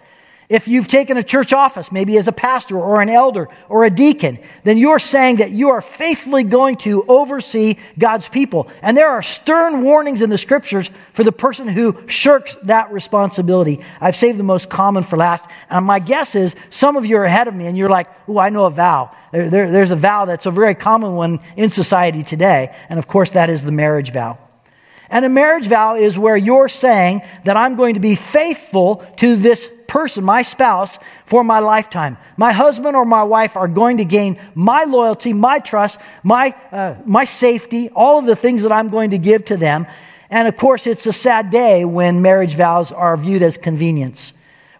If 0.49 0.69
you've 0.69 0.89
taken 0.89 1.17
a 1.17 1.23
church 1.23 1.53
office, 1.53 1.91
maybe 1.91 2.19
as 2.19 2.29
a 2.29 2.33
pastor 2.33 2.79
or 2.79 3.01
an 3.01 3.09
elder 3.09 3.49
or 3.69 3.85
a 3.85 3.91
deacon, 3.91 4.39
then 4.65 4.77
you're 4.77 4.99
saying 4.99 5.37
that 5.37 5.51
you 5.51 5.71
are 5.71 5.81
faithfully 5.81 6.45
going 6.45 6.77
to 6.79 7.05
oversee 7.09 7.77
God's 7.99 8.29
people. 8.29 8.69
And 8.83 8.97
there 8.97 9.09
are 9.09 9.23
stern 9.23 9.83
warnings 9.83 10.21
in 10.21 10.31
the 10.31 10.39
scriptures 10.39 10.91
for 11.13 11.25
the 11.25 11.33
person 11.33 11.69
who 11.69 11.97
shirks 12.07 12.57
that 12.65 12.93
responsibility. 12.93 13.81
I've 14.01 14.17
saved 14.17 14.39
the 14.39 14.45
most 14.45 14.69
common 14.69 15.05
for 15.05 15.17
last. 15.17 15.49
And 15.71 15.87
my 15.87 16.01
guess 16.01 16.35
is 16.35 16.57
some 16.71 16.97
of 16.97 17.07
you 17.07 17.17
are 17.19 17.25
ahead 17.25 17.49
of 17.49 17.55
me 17.55 17.67
and 17.67 17.79
you're 17.79 17.89
like, 17.89 18.09
oh, 18.29 18.39
I 18.39 18.51
know 18.51 18.67
a 18.67 18.71
vow. 18.71 19.15
There, 19.33 19.49
there, 19.49 19.71
there's 19.71 19.91
a 19.91 19.97
vow 19.97 20.25
that's 20.27 20.47
a 20.47 20.51
very 20.51 20.75
common 20.75 21.15
one 21.15 21.41
in 21.57 21.71
society 21.71 22.23
today. 22.23 22.75
And 22.89 22.99
of 22.99 23.07
course, 23.07 23.31
that 23.31 23.49
is 23.49 23.63
the 23.63 23.73
marriage 23.73 24.13
vow. 24.13 24.39
And 25.13 25.25
a 25.27 25.29
marriage 25.29 25.67
vow 25.69 25.95
is 25.95 26.19
where 26.19 26.37
you're 26.37 26.69
saying 26.69 27.21
that 27.45 27.57
I'm 27.57 27.77
going 27.77 27.95
to 27.95 28.01
be 28.01 28.15
faithful 28.15 29.05
to 29.19 29.37
this 29.37 29.71
person, 29.87 30.25
my 30.25 30.41
spouse, 30.41 30.99
for 31.27 31.45
my 31.45 31.59
lifetime. 31.59 32.17
My 32.39 32.51
husband 32.51 32.97
or 32.97 33.05
my 33.05 33.23
wife 33.23 33.55
are 33.55 33.69
going 33.69 33.99
to 33.99 34.07
gain 34.07 34.41
my 34.55 34.85
loyalty, 34.85 35.35
my 35.35 35.59
trust, 35.59 36.01
my, 36.23 36.55
uh, 36.73 36.95
my 37.05 37.27
safety, 37.27 37.91
all 37.91 38.21
of 38.21 38.25
the 38.25 38.35
things 38.35 38.63
that 38.63 38.73
I'm 38.73 38.89
going 38.89 39.11
to 39.11 39.19
give 39.19 39.45
to 39.45 39.59
them. 39.59 39.87
And 40.31 40.49
of 40.49 40.57
course, 40.57 40.87
it's 40.87 41.07
a 41.07 41.13
sad 41.13 41.51
day 41.51 41.85
when 41.85 42.23
marriage 42.23 42.55
vows 42.55 42.91
are 42.91 43.15
viewed 43.19 43.43
as 43.43 43.59
convenience. 43.59 44.33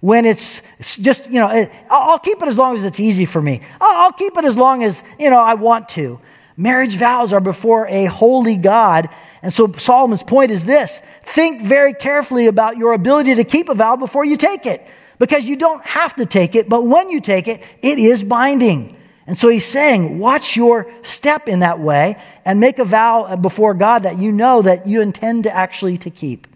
when 0.03 0.25
it's 0.27 0.63
just, 0.99 1.31
you 1.31 1.39
know, 1.39 1.69
I'll 1.89 2.19
keep 2.19 2.43
it 2.43 2.49
as 2.49 2.59
long 2.59 2.75
as 2.75 2.83
it's 2.83 2.99
easy 2.99 3.25
for 3.25 3.41
me. 3.41 3.61
I'll 3.81 4.13
keep 4.13 4.37
it 4.37 4.45
as 4.45 4.57
long 4.57 4.83
as, 4.83 5.01
you 5.17 5.31
know, 5.31 5.39
I 5.39 5.55
want 5.55 5.89
to. 5.91 6.19
Marriage 6.57 6.97
vows 6.97 7.33
are 7.33 7.41
before 7.41 7.87
a 7.87 8.07
holy 8.07 8.57
God. 8.57 9.09
And 9.43 9.53
so 9.53 9.73
Solomon's 9.73 10.23
point 10.23 10.51
is 10.51 10.65
this 10.65 11.01
think 11.23 11.63
very 11.63 11.95
carefully 11.95 12.47
about 12.47 12.77
your 12.77 12.93
ability 12.93 13.35
to 13.35 13.45
keep 13.45 13.69
a 13.69 13.75
vow 13.75 13.97
before 13.97 14.25
you 14.25 14.37
take 14.37 14.67
it. 14.67 14.87
Because 15.19 15.45
you 15.45 15.57
don't 15.57 15.85
have 15.85 16.17
to 16.17 16.27
take 16.27 16.57
it, 16.57 16.69
but 16.69 16.85
when 16.85 17.09
you 17.09 17.21
take 17.21 17.47
it, 17.47 17.63
it 17.81 17.99
is 17.99 18.25
binding. 18.25 18.97
And 19.27 19.39
so 19.39 19.49
he's 19.49 19.65
saying, 19.65 20.19
watch 20.19 20.57
your 20.57 20.91
step 21.03 21.49
in 21.49 21.61
that 21.61 21.79
way 21.79 22.17
and 22.45 22.59
make 22.59 22.81
a 22.81 22.85
vow 22.85 23.37
before 23.37 23.75
God 23.75 24.01
that 24.01 24.19
you 24.19 24.33
know 24.33 24.63
that 24.63 24.87
you 24.87 25.01
intend 25.01 25.45
to 25.45 25.55
actually 25.55 25.99
to 25.99 26.11
keep. 26.11 26.49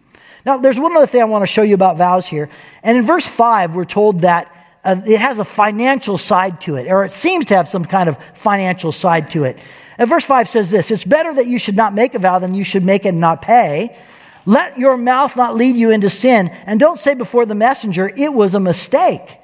Now, 0.44 0.58
there's 0.58 0.78
one 0.78 0.96
other 0.96 1.06
thing 1.06 1.20
I 1.20 1.26
want 1.26 1.42
to 1.42 1.46
show 1.46 1.62
you 1.62 1.74
about 1.74 1.96
vows 1.96 2.26
here. 2.26 2.48
And 2.82 2.96
in 2.96 3.04
verse 3.04 3.26
5, 3.26 3.74
we're 3.74 3.84
told 3.84 4.20
that 4.20 4.52
uh, 4.84 5.00
it 5.04 5.20
has 5.20 5.38
a 5.40 5.44
financial 5.44 6.18
side 6.18 6.60
to 6.62 6.76
it, 6.76 6.88
or 6.88 7.04
it 7.04 7.10
seems 7.10 7.46
to 7.46 7.56
have 7.56 7.68
some 7.68 7.84
kind 7.84 8.08
of 8.08 8.16
financial 8.34 8.92
side 8.92 9.30
to 9.30 9.44
it. 9.44 9.58
And 9.98 10.08
verse 10.08 10.24
5 10.24 10.48
says 10.48 10.70
this 10.70 10.90
It's 10.90 11.04
better 11.04 11.32
that 11.34 11.46
you 11.46 11.58
should 11.58 11.76
not 11.76 11.94
make 11.94 12.14
a 12.14 12.18
vow 12.18 12.38
than 12.38 12.54
you 12.54 12.64
should 12.64 12.84
make 12.84 13.04
and 13.04 13.20
not 13.20 13.42
pay. 13.42 13.96
Let 14.44 14.78
your 14.78 14.96
mouth 14.96 15.36
not 15.36 15.56
lead 15.56 15.76
you 15.76 15.90
into 15.90 16.08
sin, 16.08 16.50
and 16.66 16.78
don't 16.78 17.00
say 17.00 17.14
before 17.14 17.46
the 17.46 17.56
messenger, 17.56 18.08
it 18.08 18.32
was 18.32 18.54
a 18.54 18.60
mistake. 18.60 19.38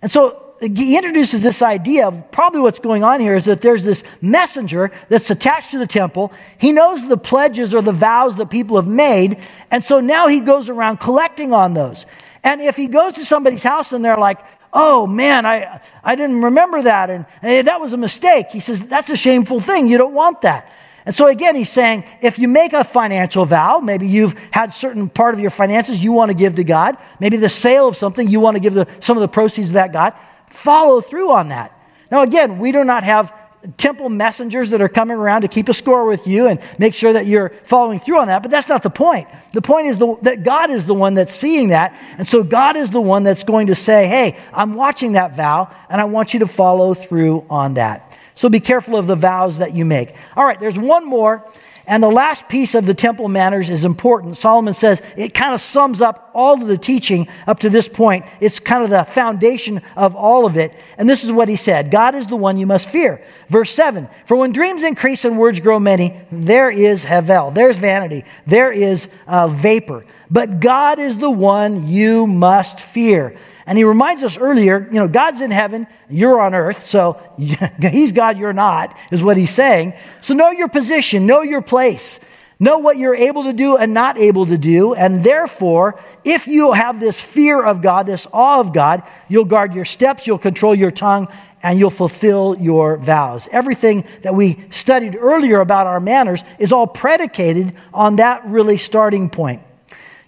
And 0.00 0.10
so 0.10 0.46
he 0.60 0.96
introduces 0.96 1.42
this 1.42 1.60
idea 1.60 2.08
of 2.08 2.30
probably 2.30 2.60
what's 2.60 2.78
going 2.78 3.04
on 3.04 3.20
here 3.20 3.34
is 3.34 3.44
that 3.44 3.60
there's 3.60 3.84
this 3.84 4.02
messenger 4.22 4.90
that's 5.08 5.30
attached 5.30 5.72
to 5.72 5.78
the 5.78 5.86
temple. 5.86 6.32
He 6.58 6.72
knows 6.72 7.06
the 7.06 7.18
pledges 7.18 7.74
or 7.74 7.82
the 7.82 7.92
vows 7.92 8.36
that 8.36 8.50
people 8.50 8.76
have 8.76 8.86
made. 8.86 9.38
And 9.70 9.84
so 9.84 10.00
now 10.00 10.28
he 10.28 10.40
goes 10.40 10.70
around 10.70 10.98
collecting 10.98 11.52
on 11.52 11.74
those. 11.74 12.06
And 12.42 12.60
if 12.60 12.76
he 12.76 12.88
goes 12.88 13.14
to 13.14 13.24
somebody's 13.24 13.62
house 13.62 13.92
and 13.92 14.04
they're 14.04 14.16
like, 14.16 14.40
oh 14.72 15.06
man, 15.06 15.46
I, 15.46 15.80
I 16.02 16.14
didn't 16.16 16.42
remember 16.42 16.82
that 16.82 17.10
and 17.10 17.26
hey, 17.40 17.62
that 17.62 17.80
was 17.80 17.92
a 17.92 17.96
mistake, 17.96 18.50
he 18.50 18.60
says, 18.60 18.82
that's 18.82 19.10
a 19.10 19.16
shameful 19.16 19.60
thing. 19.60 19.88
You 19.88 19.98
don't 19.98 20.14
want 20.14 20.42
that. 20.42 20.72
And 21.04 21.14
so 21.14 21.28
again, 21.28 21.54
he's 21.54 21.70
saying 21.70 22.04
if 22.20 22.38
you 22.38 22.48
make 22.48 22.72
a 22.72 22.82
financial 22.82 23.44
vow, 23.44 23.78
maybe 23.78 24.08
you've 24.08 24.34
had 24.50 24.72
certain 24.72 25.08
part 25.08 25.34
of 25.34 25.40
your 25.40 25.50
finances 25.50 26.02
you 26.02 26.12
want 26.12 26.30
to 26.30 26.36
give 26.36 26.56
to 26.56 26.64
God, 26.64 26.96
maybe 27.20 27.36
the 27.36 27.48
sale 27.48 27.86
of 27.86 27.96
something 27.96 28.28
you 28.28 28.40
want 28.40 28.56
to 28.56 28.60
give 28.60 28.74
the, 28.74 28.88
some 29.00 29.16
of 29.16 29.20
the 29.20 29.28
proceeds 29.28 29.68
of 29.68 29.74
that 29.74 29.92
God 29.92 30.14
follow 30.48 31.00
through 31.00 31.30
on 31.30 31.48
that. 31.48 31.72
Now, 32.10 32.22
again, 32.22 32.58
we 32.58 32.72
do 32.72 32.84
not 32.84 33.04
have 33.04 33.32
temple 33.76 34.08
messengers 34.08 34.70
that 34.70 34.80
are 34.80 34.88
coming 34.88 35.16
around 35.16 35.42
to 35.42 35.48
keep 35.48 35.68
a 35.68 35.74
score 35.74 36.06
with 36.06 36.26
you 36.26 36.46
and 36.46 36.60
make 36.78 36.94
sure 36.94 37.12
that 37.12 37.26
you're 37.26 37.50
following 37.64 37.98
through 37.98 38.18
on 38.18 38.28
that, 38.28 38.42
but 38.42 38.50
that's 38.50 38.68
not 38.68 38.82
the 38.82 38.90
point. 38.90 39.28
The 39.52 39.62
point 39.62 39.86
is 39.86 39.98
the, 39.98 40.16
that 40.22 40.42
God 40.42 40.70
is 40.70 40.86
the 40.86 40.94
one 40.94 41.14
that's 41.14 41.34
seeing 41.34 41.68
that, 41.68 41.98
and 42.18 42.26
so 42.26 42.42
God 42.42 42.76
is 42.76 42.90
the 42.90 43.00
one 43.00 43.22
that's 43.22 43.44
going 43.44 43.68
to 43.68 43.74
say, 43.74 44.06
hey, 44.06 44.38
I'm 44.52 44.74
watching 44.74 45.12
that 45.12 45.36
vow, 45.36 45.70
and 45.88 46.00
I 46.00 46.04
want 46.04 46.34
you 46.34 46.40
to 46.40 46.46
follow 46.46 46.94
through 46.94 47.44
on 47.50 47.74
that. 47.74 48.18
So 48.34 48.48
be 48.50 48.60
careful 48.60 48.96
of 48.96 49.06
the 49.06 49.16
vows 49.16 49.58
that 49.58 49.72
you 49.72 49.84
make. 49.84 50.14
All 50.36 50.44
right, 50.44 50.60
there's 50.60 50.78
one 50.78 51.06
more 51.06 51.42
and 51.86 52.02
the 52.02 52.10
last 52.10 52.48
piece 52.48 52.74
of 52.74 52.84
the 52.84 52.94
temple 52.94 53.28
manners 53.28 53.70
is 53.70 53.84
important. 53.84 54.36
Solomon 54.36 54.74
says 54.74 55.02
it 55.16 55.34
kind 55.34 55.54
of 55.54 55.60
sums 55.60 56.00
up 56.00 56.30
all 56.34 56.60
of 56.60 56.66
the 56.66 56.76
teaching 56.78 57.28
up 57.46 57.60
to 57.60 57.70
this 57.70 57.88
point. 57.88 58.26
It's 58.40 58.58
kind 58.58 58.82
of 58.82 58.90
the 58.90 59.04
foundation 59.04 59.80
of 59.96 60.16
all 60.16 60.46
of 60.46 60.56
it. 60.56 60.74
And 60.98 61.08
this 61.08 61.22
is 61.22 61.30
what 61.30 61.48
he 61.48 61.56
said 61.56 61.90
God 61.90 62.14
is 62.14 62.26
the 62.26 62.36
one 62.36 62.58
you 62.58 62.66
must 62.66 62.88
fear. 62.88 63.22
Verse 63.48 63.70
7 63.70 64.08
For 64.24 64.36
when 64.36 64.52
dreams 64.52 64.82
increase 64.82 65.24
and 65.24 65.38
words 65.38 65.60
grow 65.60 65.78
many, 65.78 66.20
there 66.32 66.70
is 66.70 67.04
Hevel, 67.04 67.54
there's 67.54 67.78
vanity, 67.78 68.24
there 68.46 68.72
is 68.72 69.12
uh, 69.26 69.48
vapor. 69.48 70.04
But 70.30 70.60
God 70.60 70.98
is 70.98 71.18
the 71.18 71.30
one 71.30 71.86
you 71.86 72.26
must 72.26 72.80
fear. 72.80 73.36
And 73.66 73.76
he 73.76 73.82
reminds 73.82 74.22
us 74.22 74.38
earlier, 74.38 74.88
you 74.92 75.00
know, 75.00 75.08
God's 75.08 75.40
in 75.40 75.50
heaven, 75.50 75.88
you're 76.08 76.40
on 76.40 76.54
earth, 76.54 76.86
so 76.86 77.20
he's 77.80 78.12
God, 78.12 78.38
you're 78.38 78.52
not, 78.52 78.96
is 79.10 79.22
what 79.22 79.36
he's 79.36 79.50
saying. 79.50 79.94
So 80.20 80.34
know 80.34 80.50
your 80.50 80.68
position, 80.68 81.26
know 81.26 81.42
your 81.42 81.60
place, 81.60 82.20
know 82.60 82.78
what 82.78 82.96
you're 82.96 83.16
able 83.16 83.42
to 83.42 83.52
do 83.52 83.76
and 83.76 83.92
not 83.92 84.18
able 84.18 84.46
to 84.46 84.56
do. 84.56 84.94
And 84.94 85.24
therefore, 85.24 85.98
if 86.22 86.46
you 86.46 86.72
have 86.72 87.00
this 87.00 87.20
fear 87.20 87.62
of 87.62 87.82
God, 87.82 88.06
this 88.06 88.28
awe 88.32 88.60
of 88.60 88.72
God, 88.72 89.02
you'll 89.28 89.44
guard 89.44 89.74
your 89.74 89.84
steps, 89.84 90.28
you'll 90.28 90.38
control 90.38 90.74
your 90.74 90.92
tongue, 90.92 91.28
and 91.60 91.76
you'll 91.76 91.90
fulfill 91.90 92.56
your 92.60 92.96
vows. 92.96 93.48
Everything 93.50 94.04
that 94.22 94.36
we 94.36 94.64
studied 94.70 95.16
earlier 95.16 95.58
about 95.58 95.88
our 95.88 95.98
manners 95.98 96.44
is 96.60 96.70
all 96.70 96.86
predicated 96.86 97.74
on 97.92 98.16
that 98.16 98.46
really 98.46 98.78
starting 98.78 99.28
point. 99.28 99.62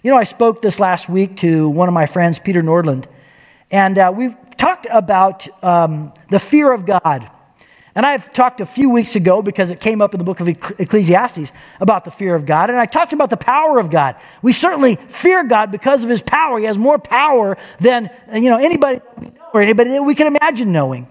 You 0.03 0.11
know, 0.11 0.17
I 0.17 0.25
spoke 0.25 0.61
this 0.61 0.79
last 0.79 1.07
week 1.07 1.37
to 1.37 1.69
one 1.69 1.87
of 1.87 1.93
my 1.93 2.05
friends, 2.05 2.39
Peter 2.39 2.61
Nordland. 2.61 3.05
And 3.71 3.97
uh, 3.97 4.11
we 4.15 4.35
talked 4.57 4.87
about 4.89 5.47
um, 5.63 6.13
the 6.29 6.39
fear 6.39 6.71
of 6.71 6.85
God. 6.85 7.29
And 7.95 8.05
I've 8.05 8.31
talked 8.31 8.61
a 8.61 8.65
few 8.65 8.91
weeks 8.91 9.15
ago 9.15 9.41
because 9.41 9.71
it 9.71 9.79
came 9.79 10.01
up 10.01 10.13
in 10.13 10.19
the 10.19 10.23
book 10.23 10.39
of 10.39 10.47
Ecclesiastes 10.47 11.51
about 11.79 12.05
the 12.05 12.11
fear 12.11 12.35
of 12.35 12.45
God. 12.45 12.69
And 12.69 12.79
I 12.79 12.85
talked 12.85 13.13
about 13.13 13.29
the 13.29 13.37
power 13.37 13.79
of 13.79 13.89
God. 13.89 14.15
We 14.41 14.53
certainly 14.53 14.95
fear 14.95 15.43
God 15.43 15.71
because 15.71 16.03
of 16.03 16.09
his 16.09 16.21
power. 16.21 16.59
He 16.59 16.65
has 16.65 16.77
more 16.77 16.99
power 16.99 17.57
than 17.79 18.09
you 18.33 18.49
know, 18.49 18.57
anybody 18.57 19.01
or 19.53 19.61
anybody 19.61 19.91
that 19.91 20.03
we 20.03 20.15
can 20.15 20.27
imagine 20.27 20.71
knowing. 20.71 21.07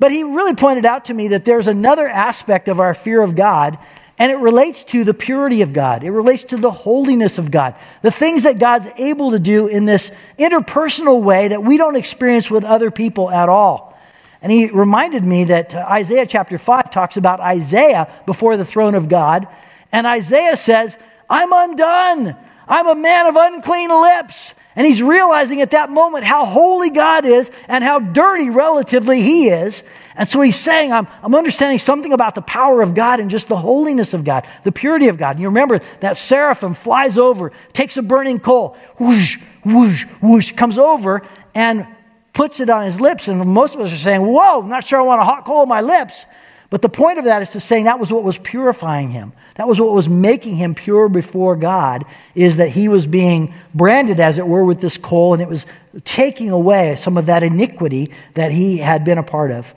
But 0.00 0.12
he 0.12 0.22
really 0.22 0.54
pointed 0.54 0.84
out 0.84 1.06
to 1.06 1.14
me 1.14 1.28
that 1.28 1.44
there's 1.44 1.66
another 1.66 2.06
aspect 2.08 2.68
of 2.68 2.78
our 2.78 2.94
fear 2.94 3.22
of 3.22 3.34
God 3.34 3.78
and 4.18 4.32
it 4.32 4.36
relates 4.36 4.84
to 4.84 5.04
the 5.04 5.14
purity 5.14 5.62
of 5.62 5.72
God. 5.72 6.02
It 6.02 6.10
relates 6.10 6.44
to 6.44 6.56
the 6.56 6.70
holiness 6.70 7.38
of 7.38 7.50
God. 7.50 7.76
The 8.02 8.10
things 8.10 8.42
that 8.42 8.58
God's 8.58 8.88
able 8.96 9.30
to 9.30 9.38
do 9.38 9.68
in 9.68 9.84
this 9.84 10.10
interpersonal 10.38 11.22
way 11.22 11.48
that 11.48 11.62
we 11.62 11.76
don't 11.76 11.96
experience 11.96 12.50
with 12.50 12.64
other 12.64 12.90
people 12.90 13.30
at 13.30 13.48
all. 13.48 13.96
And 14.42 14.52
he 14.52 14.66
reminded 14.70 15.24
me 15.24 15.44
that 15.44 15.74
uh, 15.74 15.84
Isaiah 15.88 16.26
chapter 16.26 16.58
5 16.58 16.90
talks 16.90 17.16
about 17.16 17.40
Isaiah 17.40 18.12
before 18.26 18.56
the 18.56 18.64
throne 18.64 18.94
of 18.94 19.08
God. 19.08 19.48
And 19.92 20.06
Isaiah 20.06 20.56
says, 20.56 20.96
I'm 21.28 21.52
undone. 21.52 22.36
I'm 22.68 22.86
a 22.86 22.94
man 22.94 23.26
of 23.26 23.36
unclean 23.36 23.90
lips. 23.90 24.54
And 24.76 24.86
he's 24.86 25.02
realizing 25.02 25.60
at 25.60 25.72
that 25.72 25.90
moment 25.90 26.24
how 26.24 26.44
holy 26.44 26.90
God 26.90 27.24
is 27.24 27.50
and 27.66 27.82
how 27.82 27.98
dirty 27.98 28.50
relatively 28.50 29.22
he 29.22 29.48
is. 29.48 29.82
And 30.14 30.28
so 30.28 30.40
he's 30.40 30.56
saying, 30.56 30.92
I'm, 30.92 31.08
I'm 31.22 31.34
understanding 31.34 31.78
something 31.78 32.12
about 32.12 32.34
the 32.34 32.42
power 32.42 32.82
of 32.82 32.94
God 32.94 33.20
and 33.20 33.30
just 33.30 33.48
the 33.48 33.56
holiness 33.56 34.14
of 34.14 34.24
God, 34.24 34.46
the 34.64 34.72
purity 34.72 35.08
of 35.08 35.16
God. 35.16 35.30
And 35.30 35.40
you 35.40 35.48
remember 35.48 35.80
that 36.00 36.16
seraphim 36.16 36.74
flies 36.74 37.16
over, 37.16 37.52
takes 37.72 37.96
a 37.96 38.02
burning 38.02 38.38
coal, 38.38 38.76
whoosh, 38.98 39.40
whoosh, 39.64 40.04
whoosh, 40.20 40.52
comes 40.52 40.76
over 40.76 41.22
and 41.54 41.86
puts 42.32 42.60
it 42.60 42.68
on 42.68 42.84
his 42.84 43.00
lips. 43.00 43.28
And 43.28 43.44
most 43.46 43.74
of 43.74 43.80
us 43.80 43.92
are 43.92 43.96
saying, 43.96 44.20
Whoa, 44.20 44.60
I'm 44.60 44.68
not 44.68 44.84
sure 44.84 45.00
I 45.00 45.02
want 45.02 45.20
a 45.20 45.24
hot 45.24 45.44
coal 45.44 45.62
on 45.62 45.68
my 45.68 45.80
lips. 45.80 46.26
But 46.70 46.82
the 46.82 46.88
point 46.90 47.18
of 47.18 47.24
that 47.24 47.40
is 47.40 47.52
to 47.52 47.60
saying 47.60 47.84
that 47.84 47.98
was 47.98 48.12
what 48.12 48.24
was 48.24 48.36
purifying 48.36 49.08
him. 49.08 49.32
That 49.54 49.66
was 49.66 49.80
what 49.80 49.92
was 49.92 50.08
making 50.08 50.56
him 50.56 50.74
pure 50.74 51.08
before 51.08 51.56
God, 51.56 52.04
is 52.34 52.56
that 52.56 52.68
he 52.68 52.88
was 52.88 53.06
being 53.06 53.54
branded, 53.74 54.20
as 54.20 54.36
it 54.36 54.46
were, 54.46 54.64
with 54.64 54.80
this 54.80 54.98
coal, 54.98 55.32
and 55.32 55.42
it 55.42 55.48
was 55.48 55.64
taking 56.04 56.50
away 56.50 56.94
some 56.96 57.16
of 57.16 57.26
that 57.26 57.42
iniquity 57.42 58.12
that 58.34 58.52
he 58.52 58.76
had 58.78 59.04
been 59.04 59.16
a 59.16 59.22
part 59.22 59.50
of. 59.50 59.74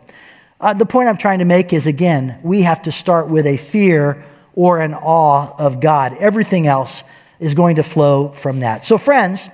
Uh, 0.60 0.73
the 0.73 0.86
point 0.86 1.08
I'm 1.08 1.17
trying 1.17 1.39
to 1.39 1.45
make 1.45 1.71
is 1.71 1.88
again, 1.88 2.38
we 2.43 2.63
have 2.63 2.82
to 2.84 2.91
start 2.91 3.30
with 3.30 3.47
a 3.47 3.58
fear 3.58 4.23
or 4.54 4.80
an 4.80 4.93
awe 4.93 5.56
of 5.58 5.80
God. 5.80 6.15
Everything 6.19 6.67
else 6.67 7.04
is 7.39 7.54
going 7.54 7.77
to 7.77 7.84
flow 7.84 8.30
from 8.30 8.60
that. 8.60 8.86
So, 8.86 8.97
friends, 8.97 9.49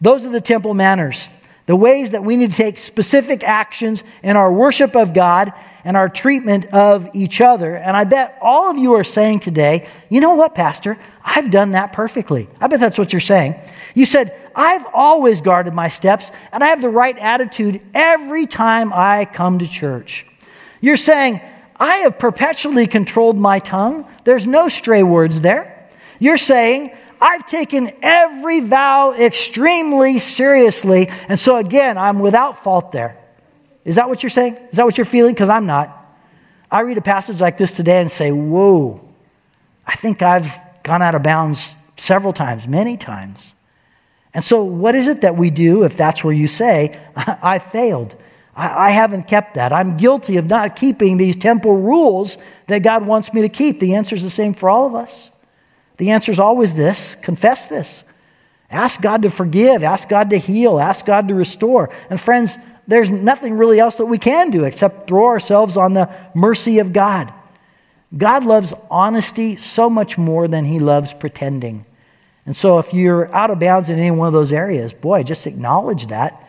those 0.00 0.24
are 0.24 0.30
the 0.30 0.40
temple 0.40 0.74
manners, 0.74 1.28
the 1.68 1.76
ways 1.76 2.12
that 2.12 2.24
we 2.24 2.34
need 2.34 2.50
to 2.50 2.56
take 2.56 2.78
specific 2.78 3.44
actions 3.44 4.02
in 4.22 4.38
our 4.38 4.50
worship 4.50 4.96
of 4.96 5.12
God 5.12 5.52
and 5.84 5.98
our 5.98 6.08
treatment 6.08 6.64
of 6.72 7.10
each 7.14 7.42
other. 7.42 7.76
And 7.76 7.94
I 7.94 8.04
bet 8.04 8.38
all 8.40 8.70
of 8.70 8.78
you 8.78 8.94
are 8.94 9.04
saying 9.04 9.40
today, 9.40 9.86
you 10.08 10.22
know 10.22 10.34
what, 10.34 10.54
Pastor? 10.54 10.96
I've 11.22 11.50
done 11.50 11.72
that 11.72 11.92
perfectly. 11.92 12.48
I 12.58 12.68
bet 12.68 12.80
that's 12.80 12.98
what 12.98 13.12
you're 13.12 13.20
saying. 13.20 13.54
You 13.94 14.06
said, 14.06 14.34
I've 14.54 14.86
always 14.94 15.42
guarded 15.42 15.74
my 15.74 15.88
steps 15.88 16.32
and 16.52 16.64
I 16.64 16.68
have 16.68 16.80
the 16.80 16.88
right 16.88 17.18
attitude 17.18 17.82
every 17.92 18.46
time 18.46 18.90
I 18.94 19.26
come 19.26 19.58
to 19.58 19.68
church. 19.68 20.24
You're 20.80 20.96
saying, 20.96 21.42
I 21.76 21.96
have 21.98 22.18
perpetually 22.18 22.86
controlled 22.86 23.38
my 23.38 23.58
tongue. 23.58 24.08
There's 24.24 24.46
no 24.46 24.68
stray 24.68 25.02
words 25.02 25.42
there. 25.42 25.86
You're 26.18 26.38
saying, 26.38 26.96
I've 27.20 27.46
taken 27.46 27.90
every 28.02 28.60
vow 28.60 29.14
extremely 29.14 30.18
seriously. 30.18 31.08
And 31.28 31.38
so, 31.38 31.56
again, 31.56 31.98
I'm 31.98 32.18
without 32.20 32.62
fault 32.62 32.92
there. 32.92 33.16
Is 33.84 33.96
that 33.96 34.08
what 34.08 34.22
you're 34.22 34.30
saying? 34.30 34.56
Is 34.70 34.76
that 34.76 34.84
what 34.84 34.98
you're 34.98 35.04
feeling? 35.04 35.34
Because 35.34 35.48
I'm 35.48 35.66
not. 35.66 35.94
I 36.70 36.80
read 36.80 36.98
a 36.98 37.02
passage 37.02 37.40
like 37.40 37.56
this 37.56 37.72
today 37.72 38.00
and 38.00 38.10
say, 38.10 38.30
Whoa, 38.30 39.00
I 39.86 39.96
think 39.96 40.22
I've 40.22 40.52
gone 40.82 41.02
out 41.02 41.14
of 41.14 41.22
bounds 41.22 41.76
several 41.96 42.32
times, 42.32 42.68
many 42.68 42.96
times. 42.96 43.54
And 44.34 44.44
so, 44.44 44.62
what 44.62 44.94
is 44.94 45.08
it 45.08 45.22
that 45.22 45.36
we 45.36 45.50
do 45.50 45.84
if 45.84 45.96
that's 45.96 46.22
where 46.22 46.34
you 46.34 46.46
say, 46.46 47.00
I 47.16 47.58
failed? 47.58 48.14
I, 48.60 48.90
haven't 48.90 49.28
kept 49.28 49.54
that. 49.54 49.72
I'm 49.72 49.96
guilty 49.96 50.36
of 50.36 50.46
not 50.46 50.74
keeping 50.74 51.16
these 51.16 51.36
temple 51.36 51.80
rules 51.80 52.38
that 52.66 52.80
God 52.80 53.06
wants 53.06 53.32
me 53.32 53.42
to 53.42 53.48
keep. 53.48 53.78
The 53.78 53.94
answer 53.94 54.16
is 54.16 54.24
the 54.24 54.30
same 54.30 54.52
for 54.52 54.68
all 54.68 54.84
of 54.84 54.96
us. 54.96 55.30
The 55.98 56.10
answer 56.10 56.32
is 56.32 56.38
always 56.38 56.74
this 56.74 57.14
confess 57.14 57.66
this 57.66 58.04
Ask 58.70 59.00
God 59.00 59.22
to 59.22 59.30
forgive, 59.30 59.82
ask 59.82 60.08
God 60.08 60.30
to 60.30 60.38
heal, 60.38 60.78
ask 60.78 61.06
God 61.06 61.28
to 61.28 61.34
restore. 61.34 61.90
And 62.10 62.20
friends, 62.20 62.58
there's 62.86 63.10
nothing 63.10 63.54
really 63.54 63.78
else 63.78 63.96
that 63.96 64.06
we 64.06 64.18
can 64.18 64.50
do 64.50 64.64
except 64.64 65.08
throw 65.08 65.26
ourselves 65.26 65.76
on 65.76 65.94
the 65.94 66.10
mercy 66.34 66.78
of 66.78 66.92
God. 66.92 67.32
God 68.16 68.44
loves 68.44 68.72
honesty 68.90 69.56
so 69.56 69.90
much 69.90 70.16
more 70.16 70.48
than 70.48 70.64
he 70.64 70.78
loves 70.78 71.12
pretending. 71.12 71.84
And 72.46 72.56
so 72.56 72.78
if 72.78 72.94
you're 72.94 73.34
out 73.34 73.50
of 73.50 73.58
bounds 73.58 73.90
in 73.90 73.98
any 73.98 74.10
one 74.10 74.26
of 74.26 74.32
those 74.32 74.52
areas, 74.52 74.94
boy, 74.94 75.22
just 75.22 75.46
acknowledge 75.46 76.06
that 76.06 76.42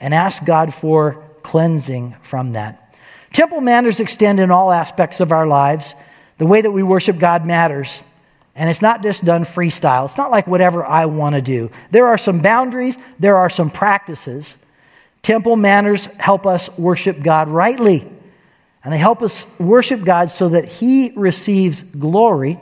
and 0.00 0.12
ask 0.12 0.44
God 0.44 0.74
for 0.74 1.24
cleansing 1.42 2.14
from 2.20 2.52
that. 2.52 2.94
Temple 3.32 3.62
manners 3.62 4.00
extend 4.00 4.40
in 4.40 4.50
all 4.50 4.70
aspects 4.70 5.20
of 5.20 5.32
our 5.32 5.46
lives. 5.46 5.94
The 6.36 6.46
way 6.46 6.60
that 6.60 6.70
we 6.70 6.82
worship 6.82 7.18
God 7.18 7.46
matters. 7.46 8.02
And 8.56 8.70
it's 8.70 8.82
not 8.82 9.02
just 9.02 9.24
done 9.24 9.44
freestyle. 9.44 10.06
It's 10.06 10.16
not 10.16 10.30
like 10.30 10.46
whatever 10.46 10.84
I 10.84 11.06
want 11.06 11.34
to 11.34 11.42
do. 11.42 11.70
There 11.90 12.06
are 12.06 12.18
some 12.18 12.40
boundaries, 12.40 12.96
there 13.20 13.36
are 13.36 13.50
some 13.50 13.70
practices. 13.70 14.56
Temple 15.22 15.56
manners 15.56 16.06
help 16.16 16.46
us 16.46 16.76
worship 16.78 17.22
God 17.22 17.48
rightly. 17.48 18.10
And 18.82 18.92
they 18.92 18.98
help 18.98 19.20
us 19.20 19.46
worship 19.60 20.02
God 20.04 20.30
so 20.30 20.48
that 20.48 20.64
He 20.64 21.12
receives 21.14 21.82
glory 21.82 22.58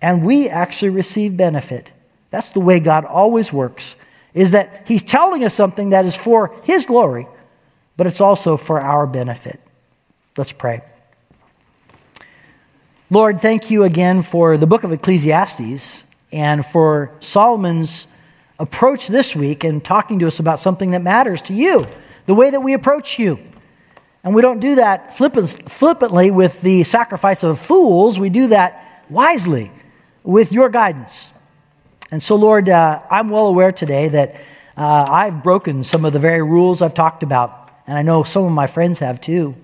and 0.00 0.24
we 0.24 0.48
actually 0.48 0.90
receive 0.90 1.36
benefit. 1.36 1.92
That's 2.30 2.50
the 2.50 2.60
way 2.60 2.80
God 2.80 3.04
always 3.04 3.52
works, 3.52 3.96
is 4.34 4.52
that 4.52 4.82
He's 4.86 5.02
telling 5.02 5.44
us 5.44 5.54
something 5.54 5.90
that 5.90 6.04
is 6.04 6.16
for 6.16 6.54
His 6.64 6.86
glory, 6.86 7.26
but 7.96 8.06
it's 8.06 8.20
also 8.20 8.56
for 8.56 8.80
our 8.80 9.06
benefit. 9.06 9.60
Let's 10.36 10.52
pray. 10.52 10.82
Lord, 13.08 13.40
thank 13.40 13.70
you 13.70 13.84
again 13.84 14.22
for 14.22 14.56
the 14.56 14.66
book 14.66 14.82
of 14.82 14.90
Ecclesiastes 14.90 16.12
and 16.32 16.66
for 16.66 17.12
Solomon's 17.20 18.08
approach 18.58 19.06
this 19.06 19.36
week 19.36 19.62
and 19.62 19.84
talking 19.84 20.18
to 20.18 20.26
us 20.26 20.40
about 20.40 20.58
something 20.58 20.90
that 20.90 21.02
matters 21.02 21.40
to 21.42 21.54
you, 21.54 21.86
the 22.24 22.34
way 22.34 22.50
that 22.50 22.58
we 22.58 22.72
approach 22.74 23.16
you. 23.16 23.38
And 24.24 24.34
we 24.34 24.42
don't 24.42 24.58
do 24.58 24.74
that 24.74 25.16
flippantly 25.16 26.32
with 26.32 26.60
the 26.62 26.82
sacrifice 26.82 27.44
of 27.44 27.60
fools, 27.60 28.18
we 28.18 28.28
do 28.28 28.48
that 28.48 29.04
wisely 29.08 29.70
with 30.24 30.50
your 30.50 30.68
guidance. 30.68 31.32
And 32.10 32.20
so, 32.20 32.34
Lord, 32.34 32.68
uh, 32.68 33.02
I'm 33.08 33.30
well 33.30 33.46
aware 33.46 33.70
today 33.70 34.08
that 34.08 34.34
uh, 34.76 35.06
I've 35.08 35.44
broken 35.44 35.84
some 35.84 36.04
of 36.04 36.12
the 36.12 36.18
very 36.18 36.42
rules 36.42 36.82
I've 36.82 36.94
talked 36.94 37.22
about, 37.22 37.70
and 37.86 37.96
I 37.96 38.02
know 38.02 38.24
some 38.24 38.42
of 38.46 38.50
my 38.50 38.66
friends 38.66 38.98
have 38.98 39.20
too. 39.20 39.54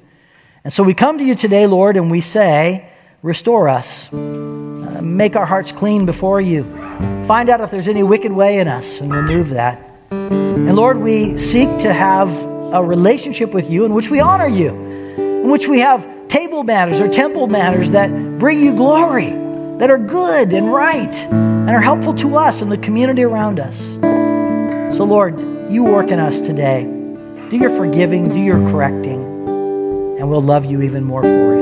And 0.62 0.72
so 0.72 0.85
we 0.85 0.94
come 0.94 1.18
to 1.18 1.24
you 1.24 1.35
today, 1.35 1.66
Lord, 1.66 1.96
and 1.96 2.09
we 2.09 2.20
say, 2.20 2.88
Restore 3.22 3.68
us. 3.68 4.12
Uh, 4.12 5.00
make 5.00 5.37
our 5.37 5.46
hearts 5.46 5.70
clean 5.70 6.06
before 6.06 6.40
you. 6.40 6.64
Find 7.24 7.48
out 7.48 7.61
if 7.61 7.70
there's 7.70 7.87
any 7.87 8.02
wicked 8.02 8.32
way 8.32 8.58
in 8.58 8.66
us 8.66 9.00
and 9.00 9.14
remove 9.14 9.50
that. 9.50 9.80
And 10.11 10.74
Lord, 10.74 10.98
we 10.98 11.37
seek 11.38 11.68
to 11.78 11.92
have 11.92 12.28
a 12.74 12.82
relationship 12.82 13.54
with 13.54 13.70
you 13.70 13.85
in 13.85 13.94
which 13.94 14.11
we 14.11 14.18
honor 14.18 14.48
you, 14.48 14.70
in 14.72 15.50
which 15.50 15.68
we 15.68 15.78
have 15.78 16.08
table 16.26 16.64
manners 16.64 16.98
or 16.98 17.08
temple 17.08 17.46
manners 17.46 17.92
that 17.92 18.11
bring 18.40 18.61
you 18.61 18.74
glory, 18.74 19.30
that 19.78 19.88
are 19.88 19.98
good 19.98 20.52
and 20.52 20.72
right, 20.72 21.14
and 21.26 21.70
are 21.70 21.80
helpful 21.80 22.14
to 22.14 22.37
us 22.37 22.61
and 22.61 22.72
the 22.72 22.78
community 22.78 23.22
around 23.22 23.61
us. 23.61 23.94
So, 24.96 25.04
Lord, 25.04 25.38
you 25.70 25.85
work 25.85 26.11
in 26.11 26.18
us 26.18 26.40
today. 26.40 26.82
Do 27.50 27.56
your 27.56 27.70
forgiving, 27.70 28.30
do 28.30 28.40
your 28.40 28.58
correcting, 28.70 29.22
and 30.18 30.28
we'll 30.28 30.42
love 30.42 30.64
you 30.64 30.82
even 30.82 31.04
more 31.04 31.22
for 31.22 31.56
it. 31.56 31.62